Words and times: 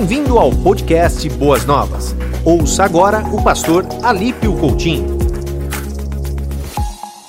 Bem-vindo 0.00 0.38
ao 0.38 0.50
podcast 0.50 1.28
Boas 1.28 1.66
Novas. 1.66 2.14
Ouça 2.42 2.84
agora 2.84 3.22
o 3.34 3.44
pastor 3.44 3.84
Alípio 4.02 4.58
Coutinho. 4.58 5.18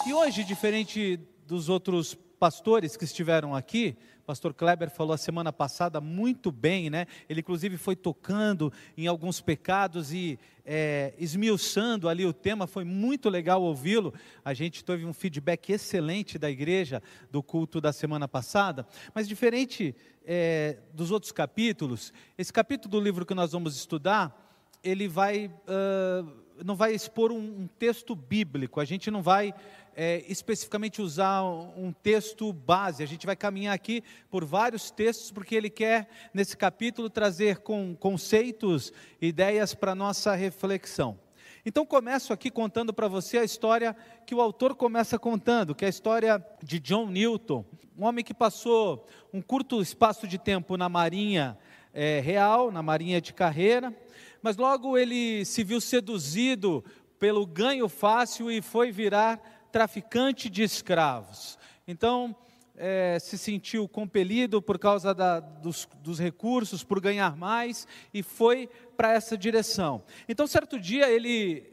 E 0.07 0.13
hoje, 0.13 0.41
diferente 0.45 1.19
dos 1.45 1.67
outros 1.67 2.17
pastores 2.39 2.95
que 2.95 3.03
estiveram 3.03 3.53
aqui, 3.53 3.97
pastor 4.21 4.53
Kleber 4.53 4.89
falou 4.89 5.13
a 5.13 5.17
semana 5.17 5.51
passada 5.51 5.99
muito 5.99 6.51
bem, 6.51 6.89
né? 6.89 7.05
Ele 7.29 7.41
inclusive 7.41 7.77
foi 7.77 7.95
tocando 7.95 8.71
em 8.97 9.07
alguns 9.07 9.41
pecados 9.41 10.13
e 10.13 10.39
é, 10.65 11.13
esmiuçando 11.17 12.07
ali 12.07 12.25
o 12.25 12.33
tema, 12.33 12.67
foi 12.67 12.83
muito 12.83 13.29
legal 13.29 13.61
ouvi-lo. 13.61 14.13
A 14.43 14.53
gente 14.53 14.83
teve 14.83 15.05
um 15.05 15.13
feedback 15.13 15.71
excelente 15.71 16.37
da 16.37 16.49
igreja 16.49 17.01
do 17.31 17.41
culto 17.41 17.81
da 17.81 17.91
semana 17.91 18.27
passada, 18.27 18.85
mas 19.13 19.27
diferente 19.27 19.95
é, 20.25 20.77
dos 20.93 21.11
outros 21.11 21.31
capítulos, 21.31 22.13
esse 22.37 22.53
capítulo 22.53 22.91
do 22.91 22.99
livro 22.99 23.25
que 23.25 23.33
nós 23.33 23.51
vamos 23.51 23.75
estudar, 23.75 24.37
ele 24.83 25.07
vai, 25.07 25.47
uh, 25.47 26.31
não 26.63 26.75
vai 26.75 26.93
expor 26.93 27.31
um, 27.31 27.37
um 27.37 27.67
texto 27.79 28.15
bíblico, 28.15 28.79
a 28.79 28.85
gente 28.85 29.09
não 29.09 29.21
vai 29.21 29.53
é, 29.95 30.23
especificamente 30.27 31.01
usar 31.01 31.43
um 31.43 31.91
texto 31.91 32.51
base. 32.53 33.03
A 33.03 33.05
gente 33.05 33.25
vai 33.25 33.35
caminhar 33.35 33.73
aqui 33.73 34.03
por 34.29 34.45
vários 34.45 34.91
textos, 34.91 35.31
porque 35.31 35.55
ele 35.55 35.69
quer, 35.69 36.09
nesse 36.33 36.55
capítulo, 36.55 37.09
trazer 37.09 37.57
com 37.59 37.95
conceitos, 37.95 38.93
ideias 39.21 39.73
para 39.73 39.95
nossa 39.95 40.33
reflexão. 40.35 41.19
Então, 41.65 41.85
começo 41.85 42.33
aqui 42.33 42.49
contando 42.49 42.91
para 42.91 43.07
você 43.07 43.37
a 43.37 43.43
história 43.43 43.95
que 44.25 44.33
o 44.33 44.41
autor 44.41 44.75
começa 44.75 45.19
contando, 45.19 45.75
que 45.75 45.85
é 45.85 45.87
a 45.87 45.89
história 45.89 46.43
de 46.63 46.79
John 46.79 47.07
Newton, 47.07 47.63
um 47.95 48.05
homem 48.05 48.23
que 48.23 48.33
passou 48.33 49.05
um 49.31 49.41
curto 49.41 49.79
espaço 49.79 50.27
de 50.27 50.39
tempo 50.39 50.75
na 50.75 50.89
Marinha 50.89 51.55
é, 51.93 52.19
Real, 52.19 52.71
na 52.71 52.81
Marinha 52.81 53.21
de 53.21 53.31
Carreira, 53.31 53.95
mas 54.41 54.57
logo 54.57 54.97
ele 54.97 55.45
se 55.45 55.63
viu 55.63 55.79
seduzido 55.79 56.83
pelo 57.19 57.45
ganho 57.45 57.87
fácil 57.87 58.51
e 58.51 58.61
foi 58.61 58.91
virar 58.91 59.67
traficante 59.71 60.49
de 60.49 60.63
escravos. 60.63 61.57
Então, 61.87 62.35
é, 62.75 63.19
se 63.19 63.37
sentiu 63.37 63.87
compelido 63.87 64.61
por 64.61 64.79
causa 64.79 65.13
da, 65.13 65.39
dos, 65.39 65.87
dos, 66.01 66.19
recursos, 66.19 66.83
por 66.83 66.99
ganhar 66.99 67.37
mais, 67.37 67.87
e 68.13 68.23
foi 68.23 68.67
para 68.97 69.13
essa 69.13 69.37
direção. 69.37 70.03
Então, 70.27 70.47
certo 70.47 70.79
dia, 70.79 71.09
ele, 71.09 71.71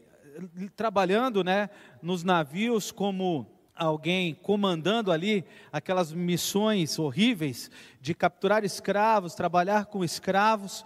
trabalhando 0.77 1.43
né, 1.43 1.71
nos 2.03 2.23
navios 2.23 2.93
como 2.93 3.47
alguém 3.75 4.35
comandando 4.35 5.13
ali 5.13 5.45
aquelas 5.73 6.13
missões 6.13 6.99
horríveis 6.99 7.71
de 8.01 8.13
capturar 8.13 8.65
escravos, 8.65 9.35
trabalhar 9.35 9.87
com 9.87 10.05
escravos, 10.05 10.85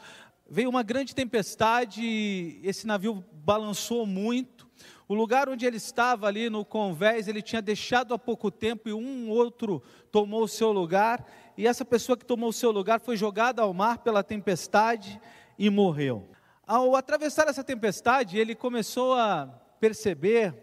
veio 0.52 0.68
uma 0.68 0.82
grande 0.82 1.14
tempestade, 1.14 2.60
esse 2.62 2.86
navio 2.86 3.24
balançou 3.32 4.04
muito, 4.04 4.68
o 5.08 5.14
lugar 5.14 5.48
onde 5.48 5.64
ele 5.64 5.78
estava 5.78 6.26
ali 6.26 6.50
no 6.50 6.62
convés, 6.62 7.26
ele 7.26 7.40
tinha 7.40 7.62
deixado 7.62 8.12
há 8.12 8.18
pouco 8.18 8.50
tempo 8.50 8.86
e 8.86 8.92
um 8.92 9.30
outro 9.30 9.82
tomou 10.10 10.42
o 10.42 10.48
seu 10.48 10.70
lugar, 10.70 11.26
e 11.56 11.66
essa 11.66 11.86
pessoa 11.86 12.18
que 12.18 12.26
tomou 12.26 12.50
o 12.50 12.52
seu 12.52 12.70
lugar 12.70 13.00
foi 13.00 13.16
jogada 13.16 13.62
ao 13.62 13.72
mar 13.72 14.00
pela 14.00 14.22
tempestade 14.22 15.18
e 15.58 15.70
morreu. 15.70 16.28
Ao 16.66 16.94
atravessar 16.96 17.48
essa 17.48 17.64
tempestade, 17.64 18.36
ele 18.36 18.54
começou 18.54 19.14
a 19.14 19.46
perceber 19.80 20.54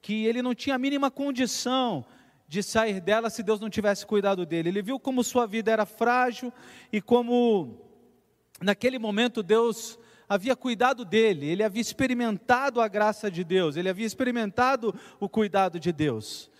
que 0.00 0.24
ele 0.24 0.40
não 0.40 0.54
tinha 0.54 0.76
a 0.76 0.78
mínima 0.78 1.10
condição 1.10 2.06
de 2.46 2.62
sair 2.62 3.00
dela 3.00 3.28
se 3.28 3.42
Deus 3.42 3.58
não 3.58 3.68
tivesse 3.68 4.06
cuidado 4.06 4.46
dele. 4.46 4.68
Ele 4.68 4.82
viu 4.82 5.00
como 5.00 5.24
sua 5.24 5.48
vida 5.48 5.72
era 5.72 5.84
frágil 5.84 6.52
e 6.92 7.00
como 7.00 7.85
naquele 8.60 8.98
momento 8.98 9.42
Deus 9.42 9.98
havia 10.28 10.56
cuidado 10.56 11.04
dele, 11.04 11.46
ele 11.46 11.62
havia 11.62 11.80
experimentado 11.80 12.80
a 12.80 12.88
graça 12.88 13.30
de 13.30 13.44
Deus, 13.44 13.76
ele 13.76 13.88
havia 13.88 14.06
experimentado 14.06 14.94
o 15.20 15.28
cuidado 15.28 15.78
de 15.78 15.92
Deus. 15.92 16.50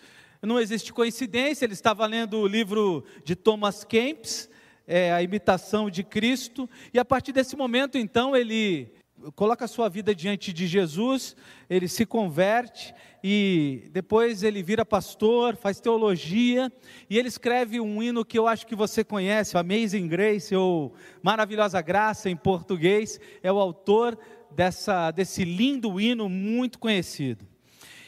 Não 0.43 0.61
existe 0.61 0.93
coincidência, 0.93 1.65
ele 1.65 1.73
estava 1.73 2.07
lendo 2.07 2.39
o 2.39 2.47
livro 2.47 3.05
de 3.25 3.35
Thomas 3.35 3.83
Kempis, 3.83 4.49
é, 4.87 5.13
A 5.13 5.23
Imitação 5.23 5.91
de 5.91 6.05
Cristo, 6.05 6.71
e 6.95 6.99
a 6.99 7.05
partir 7.05 7.33
desse 7.33 7.57
momento, 7.57 7.99
então, 7.99 8.37
ele 8.37 8.93
coloca 9.35 9.65
a 9.65 9.69
sua 9.69 9.89
vida 9.89 10.15
diante 10.15 10.53
de 10.53 10.67
Jesus, 10.67 11.35
ele 11.69 11.89
se 11.89 12.07
converte 12.07 12.95
e 13.25 13.89
depois 13.93 14.43
ele 14.43 14.63
vira 14.63 14.85
pastor, 14.85 15.57
faz 15.57 15.81
teologia 15.81 16.71
e 17.11 17.19
ele 17.19 17.29
escreve 17.29 17.81
um 17.81 18.03
hino 18.03 18.25
que 18.25 18.39
eu 18.39 18.47
acho 18.47 18.67
que 18.67 18.77
você 18.77 19.03
conhece, 19.03 19.57
Amazing 19.57 20.07
Grace 20.07 20.55
ou 20.55 20.95
Maravilhosa 21.23 21.81
Graça 21.81 22.31
em 22.31 22.37
português, 22.37 23.19
é 23.43 23.51
o 23.51 23.59
autor 23.59 24.19
dessa, 24.51 25.11
desse 25.11 25.45
lindo 25.45 26.01
hino 26.01 26.29
muito 26.29 26.79
conhecido. 26.79 27.47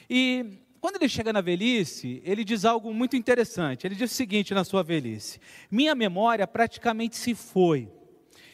E 0.08 0.60
quando 0.80 0.96
ele 0.96 1.08
chega 1.08 1.32
na 1.32 1.40
velhice, 1.40 2.22
ele 2.24 2.44
diz 2.44 2.64
algo 2.64 2.94
muito 2.94 3.16
interessante. 3.16 3.86
Ele 3.86 3.96
diz 3.96 4.12
o 4.12 4.14
seguinte 4.14 4.54
na 4.54 4.62
sua 4.62 4.82
velhice: 4.82 5.40
Minha 5.70 5.94
memória 5.94 6.46
praticamente 6.46 7.16
se 7.16 7.34
foi 7.34 7.90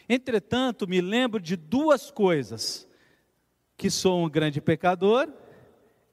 Entretanto, 0.08 0.86
me 0.86 1.00
lembro 1.00 1.40
de 1.40 1.56
duas 1.56 2.10
coisas: 2.10 2.88
que 3.76 3.90
sou 3.90 4.24
um 4.24 4.28
grande 4.28 4.60
pecador 4.60 5.32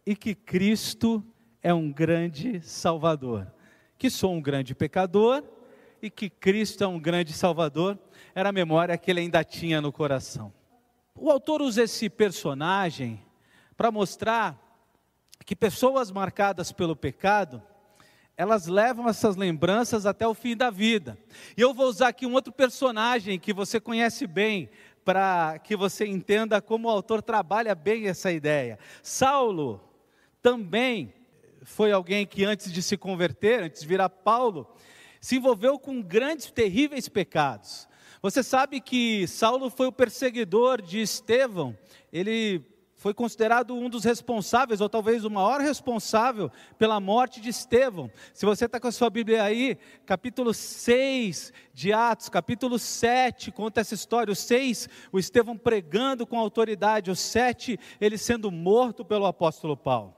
e 0.05 0.15
que 0.15 0.33
Cristo 0.33 1.23
é 1.61 1.73
um 1.73 1.91
grande 1.91 2.61
Salvador. 2.61 3.47
Que 3.97 4.09
sou 4.09 4.33
um 4.33 4.41
grande 4.41 4.73
pecador 4.73 5.43
e 6.01 6.09
que 6.09 6.29
Cristo 6.29 6.83
é 6.83 6.87
um 6.87 6.99
grande 6.99 7.31
Salvador, 7.31 7.97
era 8.33 8.49
a 8.49 8.53
memória 8.53 8.97
que 8.97 9.11
ele 9.11 9.19
ainda 9.19 9.43
tinha 9.43 9.79
no 9.79 9.91
coração. 9.91 10.51
O 11.15 11.29
autor 11.29 11.61
usa 11.61 11.83
esse 11.83 12.09
personagem 12.09 13.23
para 13.77 13.91
mostrar 13.91 14.59
que 15.45 15.55
pessoas 15.55 16.09
marcadas 16.09 16.71
pelo 16.71 16.95
pecado 16.95 17.61
elas 18.41 18.65
levam 18.65 19.07
essas 19.07 19.35
lembranças 19.35 20.07
até 20.07 20.27
o 20.27 20.33
fim 20.33 20.57
da 20.57 20.71
vida. 20.71 21.15
E 21.55 21.61
eu 21.61 21.75
vou 21.75 21.85
usar 21.85 22.07
aqui 22.07 22.25
um 22.25 22.33
outro 22.33 22.51
personagem 22.51 23.37
que 23.37 23.53
você 23.53 23.79
conhece 23.79 24.25
bem, 24.25 24.67
para 25.05 25.59
que 25.59 25.75
você 25.75 26.07
entenda 26.07 26.59
como 26.59 26.87
o 26.87 26.91
autor 26.91 27.21
trabalha 27.21 27.75
bem 27.75 28.07
essa 28.07 28.31
ideia. 28.31 28.79
Saulo 29.03 29.79
também 30.41 31.13
foi 31.61 31.91
alguém 31.91 32.25
que 32.25 32.43
antes 32.43 32.73
de 32.73 32.81
se 32.81 32.97
converter, 32.97 33.61
antes 33.61 33.81
de 33.81 33.87
virar 33.87 34.09
Paulo, 34.09 34.67
se 35.19 35.35
envolveu 35.35 35.77
com 35.77 36.01
grandes, 36.01 36.49
terríveis 36.49 37.07
pecados. 37.07 37.87
Você 38.23 38.41
sabe 38.41 38.81
que 38.81 39.27
Saulo 39.27 39.69
foi 39.69 39.85
o 39.85 39.91
perseguidor 39.91 40.81
de 40.81 40.99
Estevão, 40.99 41.77
ele 42.11 42.65
foi 43.01 43.15
considerado 43.15 43.73
um 43.73 43.89
dos 43.89 44.03
responsáveis, 44.03 44.79
ou 44.79 44.87
talvez 44.87 45.25
o 45.25 45.29
maior 45.31 45.59
responsável, 45.59 46.51
pela 46.77 46.99
morte 46.99 47.41
de 47.41 47.49
Estevão. 47.49 48.11
Se 48.31 48.45
você 48.45 48.65
está 48.65 48.79
com 48.79 48.87
a 48.87 48.91
sua 48.91 49.09
Bíblia 49.09 49.41
aí, 49.41 49.75
capítulo 50.05 50.53
6 50.53 51.51
de 51.73 51.91
Atos, 51.91 52.29
capítulo 52.29 52.77
7, 52.77 53.51
conta 53.51 53.81
essa 53.81 53.95
história. 53.95 54.31
O 54.31 54.35
6, 54.35 54.87
o 55.11 55.17
Estevão 55.17 55.57
pregando 55.57 56.27
com 56.27 56.37
autoridade. 56.37 57.09
O 57.09 57.15
7, 57.15 57.79
ele 57.99 58.19
sendo 58.19 58.51
morto 58.51 59.03
pelo 59.03 59.25
apóstolo 59.25 59.75
Paulo. 59.75 60.15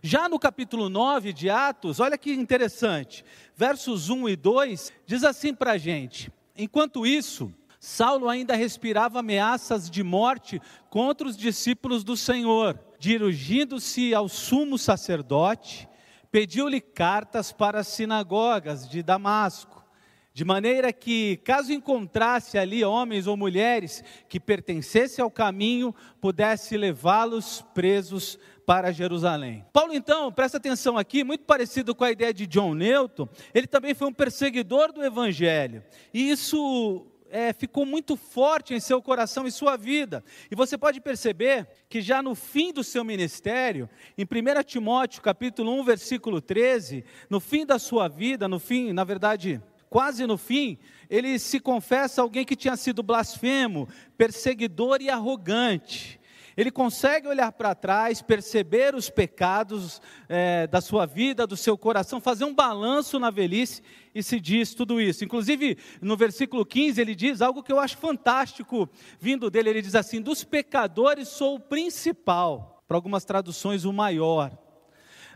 Já 0.00 0.28
no 0.28 0.38
capítulo 0.38 0.88
9 0.88 1.32
de 1.32 1.50
Atos, 1.50 1.98
olha 1.98 2.16
que 2.16 2.32
interessante, 2.32 3.24
versos 3.56 4.10
1 4.10 4.28
e 4.28 4.36
2, 4.36 4.92
diz 5.06 5.24
assim 5.24 5.52
para 5.52 5.72
a 5.72 5.78
gente: 5.78 6.30
enquanto 6.56 7.04
isso 7.04 7.52
Saulo 7.84 8.28
ainda 8.28 8.54
respirava 8.54 9.18
ameaças 9.18 9.90
de 9.90 10.04
morte 10.04 10.62
contra 10.88 11.26
os 11.26 11.36
discípulos 11.36 12.04
do 12.04 12.16
Senhor. 12.16 12.78
Dirigindo-se 12.96 14.14
ao 14.14 14.28
sumo 14.28 14.78
sacerdote, 14.78 15.88
pediu-lhe 16.30 16.80
cartas 16.80 17.50
para 17.50 17.80
as 17.80 17.88
sinagogas 17.88 18.88
de 18.88 19.02
Damasco, 19.02 19.84
de 20.32 20.44
maneira 20.44 20.92
que, 20.92 21.38
caso 21.38 21.72
encontrasse 21.72 22.56
ali 22.56 22.84
homens 22.84 23.26
ou 23.26 23.36
mulheres 23.36 24.04
que 24.28 24.38
pertencessem 24.38 25.20
ao 25.20 25.28
caminho, 25.28 25.92
pudesse 26.20 26.76
levá-los 26.76 27.62
presos 27.74 28.38
para 28.64 28.92
Jerusalém. 28.92 29.66
Paulo, 29.72 29.92
então, 29.92 30.30
presta 30.30 30.58
atenção 30.58 30.96
aqui, 30.96 31.24
muito 31.24 31.42
parecido 31.42 31.96
com 31.96 32.04
a 32.04 32.12
ideia 32.12 32.32
de 32.32 32.46
John 32.46 32.74
Newton, 32.74 33.28
ele 33.52 33.66
também 33.66 33.92
foi 33.92 34.06
um 34.06 34.14
perseguidor 34.14 34.92
do 34.92 35.04
evangelho. 35.04 35.82
E 36.14 36.30
isso 36.30 37.11
é, 37.32 37.50
ficou 37.54 37.86
muito 37.86 38.14
forte 38.14 38.74
em 38.74 38.78
seu 38.78 39.00
coração 39.00 39.46
e 39.46 39.50
sua 39.50 39.74
vida. 39.74 40.22
E 40.50 40.54
você 40.54 40.76
pode 40.76 41.00
perceber 41.00 41.66
que 41.88 42.02
já 42.02 42.22
no 42.22 42.34
fim 42.34 42.74
do 42.74 42.84
seu 42.84 43.02
ministério, 43.02 43.88
em 44.18 44.24
1 44.24 44.62
Timóteo 44.64 45.22
capítulo 45.22 45.72
1, 45.80 45.82
versículo 45.82 46.42
13, 46.42 47.02
no 47.30 47.40
fim 47.40 47.64
da 47.64 47.78
sua 47.78 48.06
vida, 48.06 48.46
no 48.46 48.58
fim, 48.58 48.92
na 48.92 49.02
verdade, 49.02 49.62
quase 49.88 50.26
no 50.26 50.36
fim, 50.36 50.78
ele 51.08 51.38
se 51.38 51.58
confessa 51.58 52.20
alguém 52.20 52.44
que 52.44 52.54
tinha 52.54 52.76
sido 52.76 53.02
blasfemo, 53.02 53.88
perseguidor 54.18 55.00
e 55.00 55.08
arrogante. 55.08 56.20
Ele 56.56 56.70
consegue 56.70 57.26
olhar 57.26 57.50
para 57.52 57.74
trás, 57.74 58.20
perceber 58.20 58.94
os 58.94 59.08
pecados 59.08 60.00
é, 60.28 60.66
da 60.66 60.80
sua 60.80 61.06
vida, 61.06 61.46
do 61.46 61.56
seu 61.56 61.78
coração, 61.78 62.20
fazer 62.20 62.44
um 62.44 62.54
balanço 62.54 63.18
na 63.18 63.30
velhice 63.30 63.82
e 64.14 64.22
se 64.22 64.38
diz 64.38 64.74
tudo 64.74 65.00
isso. 65.00 65.24
Inclusive, 65.24 65.78
no 66.00 66.16
versículo 66.16 66.66
15, 66.66 67.00
ele 67.00 67.14
diz 67.14 67.40
algo 67.40 67.62
que 67.62 67.72
eu 67.72 67.78
acho 67.80 67.96
fantástico 67.96 68.88
vindo 69.18 69.50
dele. 69.50 69.70
Ele 69.70 69.82
diz 69.82 69.94
assim: 69.94 70.20
Dos 70.20 70.44
pecadores 70.44 71.28
sou 71.28 71.56
o 71.56 71.60
principal. 71.60 72.82
Para 72.86 72.96
algumas 72.98 73.24
traduções, 73.24 73.84
o 73.84 73.92
maior. 73.92 74.56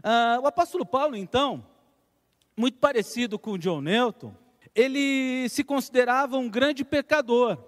Ah, 0.02 0.38
o 0.42 0.46
apóstolo 0.46 0.84
Paulo, 0.84 1.16
então, 1.16 1.66
muito 2.56 2.78
parecido 2.78 3.38
com 3.38 3.56
John 3.56 3.80
Newton, 3.80 4.34
ele 4.74 5.48
se 5.48 5.64
considerava 5.64 6.36
um 6.36 6.48
grande 6.48 6.84
pecador. 6.84 7.58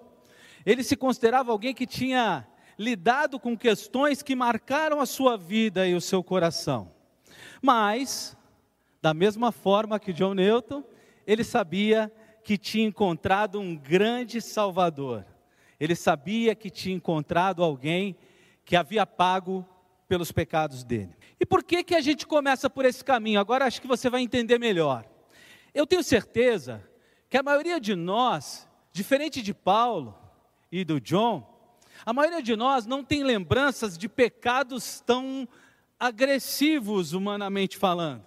Ele 0.65 0.83
se 0.83 0.95
considerava 0.95 1.51
alguém 1.51 1.73
que 1.73 1.87
tinha 1.87 2.47
lidado 2.79 3.37
com 3.37 3.57
questões 3.57 4.23
que 4.23 4.33
marcaram 4.33 5.01
a 5.01 5.05
sua 5.05 5.37
vida 5.37 5.85
e 5.85 5.93
o 5.93 5.99
seu 5.99 6.23
coração. 6.23 6.89
Mas, 7.61 8.37
da 9.01 9.13
mesma 9.13 9.51
forma 9.51 9.99
que 9.99 10.13
John 10.13 10.33
Newton, 10.33 10.81
ele 11.27 11.43
sabia 11.43 12.09
que 12.41 12.57
tinha 12.57 12.87
encontrado 12.87 13.59
um 13.59 13.75
grande 13.75 14.39
Salvador. 14.39 15.25
Ele 15.77 15.93
sabia 15.93 16.55
que 16.55 16.69
tinha 16.69 16.95
encontrado 16.95 17.61
alguém 17.61 18.15
que 18.63 18.77
havia 18.77 19.05
pago 19.05 19.67
pelos 20.07 20.31
pecados 20.31 20.85
dele. 20.85 21.13
E 21.37 21.45
por 21.45 21.61
que 21.63 21.83
que 21.83 21.95
a 21.95 22.01
gente 22.01 22.25
começa 22.25 22.69
por 22.69 22.85
esse 22.85 23.03
caminho? 23.03 23.41
Agora 23.41 23.65
acho 23.65 23.81
que 23.81 23.87
você 23.87 24.09
vai 24.09 24.21
entender 24.21 24.57
melhor. 24.57 25.05
Eu 25.73 25.85
tenho 25.85 26.01
certeza 26.01 26.81
que 27.29 27.37
a 27.37 27.43
maioria 27.43 27.79
de 27.79 27.93
nós, 27.93 28.67
diferente 28.93 29.41
de 29.41 29.53
Paulo 29.53 30.17
e 30.71 30.85
do 30.85 30.99
John, 31.01 31.58
a 32.05 32.13
maioria 32.13 32.41
de 32.41 32.55
nós 32.55 32.85
não 32.85 33.03
tem 33.03 33.23
lembranças 33.23 33.97
de 33.97 34.07
pecados 34.07 35.01
tão 35.05 35.47
agressivos, 35.99 37.13
humanamente 37.13 37.77
falando, 37.77 38.23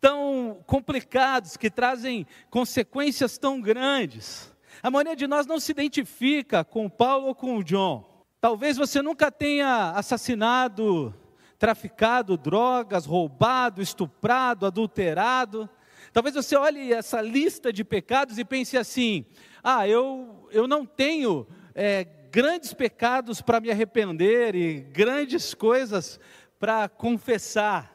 tão 0.00 0.58
complicados, 0.66 1.56
que 1.56 1.70
trazem 1.70 2.26
consequências 2.50 3.38
tão 3.38 3.60
grandes. 3.60 4.52
A 4.82 4.90
maioria 4.90 5.16
de 5.16 5.26
nós 5.26 5.46
não 5.46 5.60
se 5.60 5.72
identifica 5.72 6.64
com 6.64 6.88
Paulo 6.88 7.28
ou 7.28 7.34
com 7.34 7.62
John. 7.62 8.24
Talvez 8.40 8.76
você 8.76 9.00
nunca 9.00 9.30
tenha 9.30 9.90
assassinado, 9.92 11.14
traficado 11.58 12.36
drogas, 12.36 13.06
roubado, 13.06 13.80
estuprado, 13.80 14.66
adulterado. 14.66 15.68
Talvez 16.12 16.34
você 16.34 16.56
olhe 16.56 16.92
essa 16.92 17.20
lista 17.20 17.72
de 17.72 17.84
pecados 17.84 18.38
e 18.38 18.44
pense 18.44 18.76
assim: 18.76 19.24
ah, 19.62 19.88
eu, 19.88 20.48
eu 20.50 20.66
não 20.66 20.84
tenho 20.84 21.46
é, 21.74 22.04
grandes 22.30 22.72
pecados 22.72 23.40
para 23.40 23.60
me 23.60 23.70
arrepender 23.70 24.54
e 24.54 24.80
grandes 24.80 25.54
coisas 25.54 26.20
para 26.58 26.88
confessar. 26.88 27.92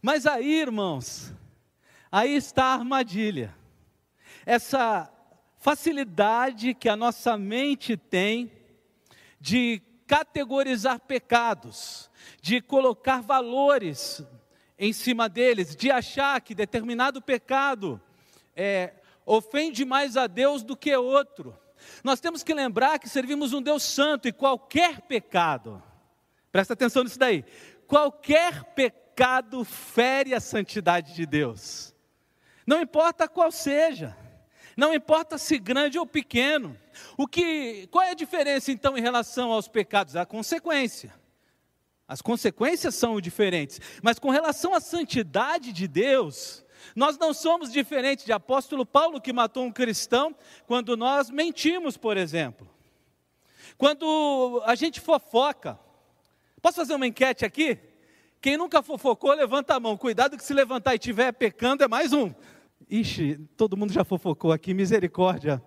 Mas 0.00 0.26
aí, 0.26 0.60
irmãos, 0.60 1.32
aí 2.10 2.36
está 2.36 2.64
a 2.64 2.74
armadilha. 2.74 3.54
Essa 4.44 5.10
facilidade 5.58 6.74
que 6.74 6.88
a 6.88 6.96
nossa 6.96 7.38
mente 7.38 7.96
tem 7.96 8.52
de 9.40 9.80
categorizar 10.06 11.00
pecados, 11.00 12.10
de 12.42 12.60
colocar 12.60 13.22
valores 13.22 14.22
em 14.78 14.92
cima 14.92 15.28
deles, 15.28 15.74
de 15.74 15.90
achar 15.90 16.40
que 16.40 16.54
determinado 16.54 17.22
pecado 17.22 18.00
é, 18.54 18.92
ofende 19.24 19.84
mais 19.84 20.16
a 20.16 20.26
Deus 20.26 20.62
do 20.62 20.76
que 20.76 20.94
outro. 20.94 21.56
Nós 22.02 22.20
temos 22.20 22.42
que 22.42 22.54
lembrar 22.54 22.98
que 22.98 23.08
servimos 23.08 23.52
um 23.52 23.62
Deus 23.62 23.82
santo 23.82 24.28
e 24.28 24.32
qualquer 24.32 25.02
pecado, 25.02 25.82
presta 26.52 26.74
atenção 26.74 27.04
nisso 27.04 27.18
daí, 27.18 27.44
qualquer 27.86 28.64
pecado 28.74 29.64
fere 29.64 30.34
a 30.34 30.40
santidade 30.40 31.14
de 31.14 31.26
Deus, 31.26 31.94
não 32.66 32.80
importa 32.80 33.28
qual 33.28 33.52
seja, 33.52 34.16
não 34.76 34.92
importa 34.94 35.38
se 35.38 35.58
grande 35.58 35.98
ou 35.98 36.06
pequeno. 36.06 36.76
O 37.16 37.26
que, 37.26 37.86
qual 37.88 38.04
é 38.04 38.10
a 38.10 38.14
diferença 38.14 38.72
então 38.72 38.96
em 38.96 39.00
relação 39.00 39.52
aos 39.52 39.68
pecados? 39.68 40.16
A 40.16 40.26
consequência. 40.26 41.12
As 42.06 42.20
consequências 42.20 42.94
são 42.94 43.20
diferentes, 43.20 43.80
mas 44.02 44.18
com 44.18 44.30
relação 44.30 44.74
à 44.74 44.80
santidade 44.80 45.72
de 45.72 45.88
Deus, 45.88 46.63
nós 46.94 47.18
não 47.18 47.32
somos 47.32 47.72
diferentes 47.72 48.24
de 48.24 48.32
apóstolo 48.32 48.84
Paulo 48.84 49.20
que 49.20 49.32
matou 49.32 49.64
um 49.64 49.72
cristão 49.72 50.34
quando 50.66 50.96
nós 50.96 51.30
mentimos, 51.30 51.96
por 51.96 52.16
exemplo. 52.16 52.68
Quando 53.76 54.62
a 54.64 54.74
gente 54.74 55.00
fofoca. 55.00 55.78
Posso 56.60 56.76
fazer 56.76 56.94
uma 56.94 57.06
enquete 57.06 57.44
aqui? 57.44 57.78
Quem 58.40 58.56
nunca 58.56 58.82
fofocou, 58.82 59.32
levanta 59.32 59.74
a 59.74 59.80
mão. 59.80 59.96
Cuidado 59.96 60.36
que 60.36 60.44
se 60.44 60.52
levantar 60.52 60.92
e 60.92 60.96
estiver 60.96 61.32
pecando 61.32 61.82
é 61.82 61.88
mais 61.88 62.12
um. 62.12 62.32
Ixi, 62.90 63.38
todo 63.56 63.76
mundo 63.76 63.92
já 63.92 64.04
fofocou 64.04 64.52
aqui, 64.52 64.74
misericórdia. 64.74 65.62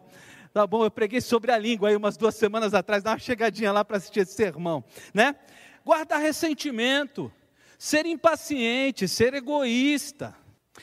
Tá 0.53 0.65
bom, 0.65 0.83
eu 0.83 0.91
preguei 0.91 1.21
sobre 1.21 1.51
a 1.51 1.57
língua 1.57 1.89
aí 1.89 1.95
umas 1.95 2.17
duas 2.17 2.35
semanas 2.35 2.73
atrás, 2.73 3.03
dá 3.03 3.11
uma 3.11 3.19
chegadinha 3.19 3.71
lá 3.71 3.83
para 3.83 3.97
assistir 3.97 4.21
esse 4.21 4.33
sermão, 4.33 4.83
né? 5.13 5.35
Guardar 5.83 6.19
ressentimento, 6.19 7.31
ser 7.77 8.05
impaciente, 8.05 9.07
ser 9.07 9.33
egoísta. 9.33 10.35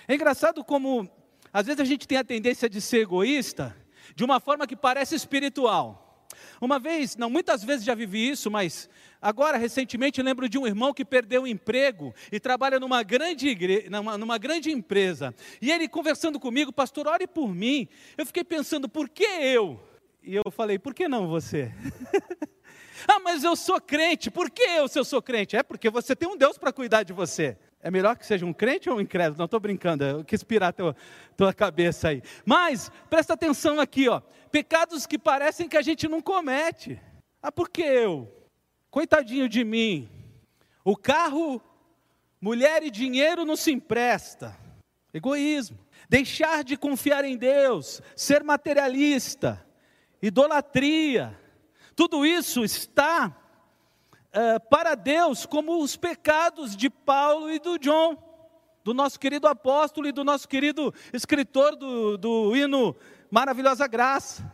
É 0.06 0.14
engraçado 0.14 0.64
como, 0.64 1.08
às 1.52 1.67
vezes, 1.67 1.81
a 1.81 1.85
gente 1.85 2.06
tem 2.06 2.19
a 2.19 2.25
tendência 2.25 2.69
de 2.69 2.81
ser 2.81 2.99
egoísta 2.99 3.76
de 4.14 4.25
uma 4.25 4.41
forma 4.41 4.67
que 4.67 4.76
parece 4.76 5.14
espiritual. 5.14 6.26
Uma 6.61 6.79
vez, 6.79 7.17
não, 7.17 7.31
muitas 7.31 7.62
vezes 7.62 7.85
já 7.85 7.94
vivi 7.94 8.31
isso, 8.31 8.50
mas 8.50 8.88
agora, 9.20 9.56
recentemente, 9.56 10.23
lembro 10.23 10.49
de 10.49 10.58
um 10.58 10.67
irmão 10.67 10.93
que 10.93 11.05
perdeu 11.05 11.43
o 11.43 11.46
emprego 11.46 12.14
e 12.31 12.41
trabalha 12.41 12.81
numa 12.81 13.02
grande, 13.02 13.56
numa, 13.91 14.19
numa 14.19 14.38
grande 14.38 14.70
empresa. 14.70 15.35
E 15.61 15.70
ele 15.70 15.88
conversando 15.88 16.38
comigo, 16.40 16.73
pastor, 16.73 17.06
ore 17.06 17.26
por 17.26 17.55
mim. 17.55 17.88
Eu 18.17 18.26
fiquei 18.26 18.44
pensando, 18.44 18.88
por 18.88 19.08
que 19.08 19.25
eu? 19.25 19.81
E 20.23 20.35
eu 20.35 20.50
falei, 20.50 20.79
por 20.79 20.94
que 20.94 21.06
não 21.06 21.29
você? 21.29 21.73
ah, 23.06 23.20
mas 23.20 23.44
eu 23.44 23.55
sou 23.55 23.81
crente, 23.81 24.31
por 24.31 24.50
que 24.50 24.62
eu 24.62 24.88
se 24.88 24.99
eu 24.99 25.05
sou 25.05 25.20
crente? 25.20 25.56
É 25.56 25.62
porque 25.62 25.90
você 25.90 26.17
tem 26.17 26.29
um 26.29 26.37
Deus 26.37 26.56
para 26.56 26.73
cuidar 26.73 27.02
de 27.02 27.12
você. 27.12 27.58
É 27.84 27.90
melhor 27.90 28.16
que 28.16 28.25
seja 28.25 28.46
um 28.46 28.52
crente 28.54 28.88
ou 28.88 28.96
um 28.96 29.00
incrédulo? 29.02 29.36
Não 29.36 29.44
estou 29.44 29.60
brincando, 29.60 30.02
eu 30.02 30.25
quis 30.25 30.42
pirar 30.42 30.72
tua, 30.72 30.96
tua 31.36 31.52
cabeça 31.52 32.08
aí. 32.08 32.22
Mas, 32.42 32.90
presta 33.10 33.34
atenção 33.34 33.78
aqui, 33.78 34.08
ó. 34.08 34.22
Pecados 34.50 35.06
que 35.06 35.19
parecem 35.19 35.69
que 35.69 35.76
a 35.76 35.82
gente 35.82 36.08
não 36.08 36.22
comete. 36.22 36.98
Ah, 37.42 37.52
por 37.52 37.69
que 37.69 37.82
eu? 37.82 38.34
Coitadinho 38.90 39.50
de 39.50 39.62
mim. 39.62 40.08
O 40.82 40.96
carro, 40.96 41.60
mulher 42.40 42.82
e 42.82 42.90
dinheiro 42.90 43.44
não 43.44 43.54
se 43.54 43.70
empresta. 43.70 44.56
Egoísmo. 45.12 45.78
Deixar 46.08 46.64
de 46.64 46.78
confiar 46.78 47.22
em 47.22 47.37
Deus, 47.37 48.00
ser 48.16 48.42
materialista, 48.42 49.62
idolatria. 50.22 51.38
Tudo 51.94 52.25
isso 52.25 52.64
está 52.64 53.37
uh, 54.35 54.61
para 54.69 54.95
Deus 54.95 55.47
como 55.47 55.83
os 55.83 55.97
pecados 55.97 56.76
de 56.76 56.91
Paulo 56.91 57.50
e 57.50 57.59
do 57.59 57.79
John, 57.79 58.17
do 58.83 58.93
nosso 58.93 59.19
querido 59.19 59.47
apóstolo 59.47 60.07
e 60.09 60.12
do 60.12 60.25
nosso 60.25 60.49
querido 60.49 60.93
escritor 61.12 61.76
do, 61.76 62.19
do 62.19 62.57
hino 62.57 62.95
Maravilhosa 63.31 63.87
Graça. 63.87 64.50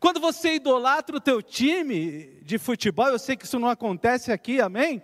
Quando 0.00 0.18
você 0.18 0.54
idolatra 0.54 1.16
o 1.16 1.20
teu 1.20 1.40
time 1.40 2.40
de 2.42 2.58
futebol, 2.58 3.06
eu 3.06 3.18
sei 3.18 3.36
que 3.36 3.44
isso 3.44 3.58
não 3.58 3.68
acontece 3.68 4.32
aqui, 4.32 4.60
amém? 4.60 5.00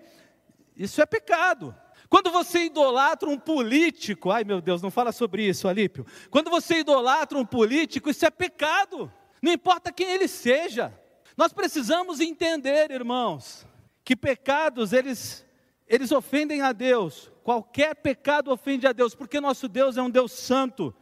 Isso 0.76 1.00
é 1.00 1.06
pecado. 1.06 1.74
Quando 2.08 2.30
você 2.30 2.64
idolatra 2.64 3.28
um 3.28 3.38
político, 3.38 4.30
ai 4.30 4.44
meu 4.44 4.60
Deus, 4.60 4.82
não 4.82 4.90
fala 4.90 5.12
sobre 5.12 5.46
isso, 5.48 5.68
Alípio. 5.68 6.04
Quando 6.30 6.50
você 6.50 6.80
idolatra 6.80 7.38
um 7.38 7.46
político, 7.46 8.10
isso 8.10 8.26
é 8.26 8.30
pecado. 8.30 9.10
Não 9.40 9.52
importa 9.52 9.92
quem 9.92 10.10
ele 10.10 10.28
seja. 10.28 10.92
Nós 11.36 11.52
precisamos 11.52 12.20
entender, 12.20 12.90
irmãos, 12.90 13.66
que 14.04 14.16
pecados 14.16 14.92
eles 14.92 15.46
eles 15.86 16.10
ofendem 16.10 16.62
a 16.62 16.72
Deus. 16.72 17.30
Qualquer 17.42 17.94
pecado 17.96 18.50
ofende 18.50 18.86
a 18.86 18.92
Deus, 18.92 19.14
porque 19.14 19.40
nosso 19.40 19.68
Deus 19.68 19.96
é 19.96 20.02
um 20.02 20.08
Deus 20.08 20.32
santo 20.32 20.94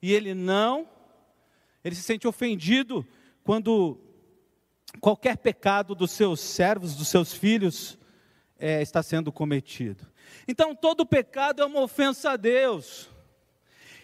e 0.00 0.12
ele 0.12 0.34
não 0.34 0.88
ele 1.86 1.94
se 1.94 2.02
sente 2.02 2.26
ofendido 2.26 3.06
quando 3.44 3.96
qualquer 5.00 5.36
pecado 5.36 5.94
dos 5.94 6.10
seus 6.10 6.40
servos, 6.40 6.96
dos 6.96 7.06
seus 7.06 7.32
filhos, 7.32 7.96
é, 8.58 8.82
está 8.82 9.04
sendo 9.04 9.30
cometido. 9.30 10.04
Então, 10.48 10.74
todo 10.74 11.06
pecado 11.06 11.62
é 11.62 11.64
uma 11.64 11.80
ofensa 11.80 12.32
a 12.32 12.36
Deus. 12.36 13.08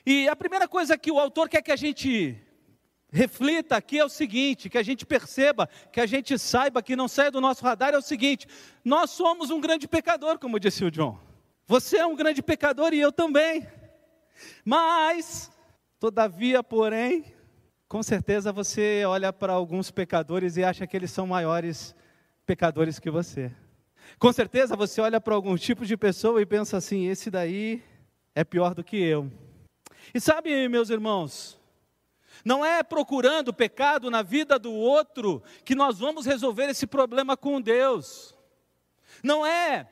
E 0.07 0.29
a 0.29 0.37
primeira 0.37 0.69
coisa 0.69 0.97
que 0.97 1.11
o 1.11 1.19
autor 1.19 1.49
quer 1.49 1.61
que 1.61 1.73
a 1.73 1.77
gente 1.77 2.39
reflita 3.13 3.77
aqui 3.77 3.99
é 3.99 4.05
o 4.05 4.09
seguinte: 4.09 4.71
que 4.71 4.79
a 4.79 4.83
gente 4.83 5.05
perceba, 5.05 5.69
que 5.93 6.01
a 6.01 6.07
gente 6.07 6.39
saiba, 6.39 6.83
que 6.83 6.97
não 6.97 7.07
saia 7.07 7.31
do 7.31 7.41
nosso 7.41 7.63
radar 7.63 7.93
é 7.93 7.99
o 7.99 8.03
seguinte: 8.03 8.47
nós 8.83 9.11
somos 9.11 9.51
um 9.51 9.61
grande 9.61 9.87
pecador, 9.87 10.39
como 10.39 10.59
disse 10.59 10.85
o 10.85 10.91
John. 10.91 11.19
Você 11.67 11.99
é 11.99 12.07
um 12.07 12.17
grande 12.17 12.43
pecador 12.43 12.93
e 12.93 13.01
eu 13.01 13.13
também. 13.13 13.69
Mas, 14.65 15.53
todavia, 16.01 16.63
porém, 16.63 17.25
com 17.87 18.03
certeza 18.03 18.51
você 18.51 19.05
olha 19.05 19.33
para 19.33 19.53
alguns 19.53 19.91
pecadores 19.91 20.57
e 20.57 20.65
acha 20.65 20.87
que 20.87 20.97
eles 20.97 21.11
são 21.11 21.27
maiores 21.27 21.95
pecadores 22.47 22.99
que 22.99 23.11
você. 23.11 23.53
Com 24.19 24.33
certeza 24.33 24.75
você 24.75 25.01
olha 25.01 25.21
para 25.21 25.35
algum 25.35 25.57
tipo 25.57 25.85
de 25.87 25.97
pessoa 25.97 26.41
e 26.41 26.47
pensa 26.47 26.79
assim: 26.79 27.07
esse 27.07 27.31
daí 27.31 27.83
é 28.35 28.43
pior 28.43 28.75
do 28.75 28.83
que 28.83 28.97
eu. 28.97 29.31
E 30.13 30.21
sabe, 30.21 30.69
meus 30.69 30.91
irmãos, 30.91 31.61
não 32.45 32.65
é 32.65 32.83
procurando 32.83 33.53
pecado 33.53 34.11
na 34.11 34.23
vida 34.23 34.59
do 34.59 34.73
outro 34.73 35.43
que 35.65 35.75
nós 35.75 35.99
vamos 35.99 36.27
resolver 36.27 36.69
esse 36.69 36.87
problema 36.87 37.37
com 37.37 37.61
Deus. 37.61 38.35
Não 39.23 39.45
é, 39.47 39.89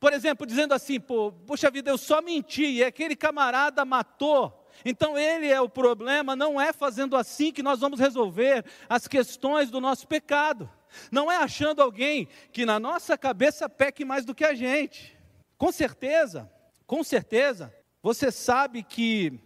por 0.00 0.12
exemplo, 0.12 0.46
dizendo 0.46 0.74
assim, 0.74 0.98
pô, 1.00 1.32
poxa 1.46 1.70
vida, 1.70 1.90
eu 1.90 1.98
só 1.98 2.22
menti 2.22 2.64
e 2.64 2.84
aquele 2.84 3.16
camarada 3.16 3.84
matou. 3.84 4.64
Então 4.84 5.16
ele 5.16 5.48
é 5.48 5.60
o 5.60 5.68
problema, 5.68 6.34
não 6.34 6.60
é 6.60 6.72
fazendo 6.72 7.16
assim 7.16 7.52
que 7.52 7.62
nós 7.62 7.80
vamos 7.80 8.00
resolver 8.00 8.64
as 8.88 9.06
questões 9.06 9.70
do 9.70 9.80
nosso 9.80 10.08
pecado. 10.08 10.70
Não 11.10 11.30
é 11.30 11.36
achando 11.36 11.82
alguém 11.82 12.28
que 12.52 12.64
na 12.64 12.78
nossa 12.78 13.18
cabeça 13.18 13.68
peque 13.68 14.04
mais 14.04 14.24
do 14.24 14.34
que 14.34 14.44
a 14.44 14.54
gente. 14.54 15.16
Com 15.56 15.70
certeza, 15.70 16.50
com 16.86 17.02
certeza, 17.02 17.74
você 18.02 18.30
sabe 18.30 18.82
que 18.82 19.40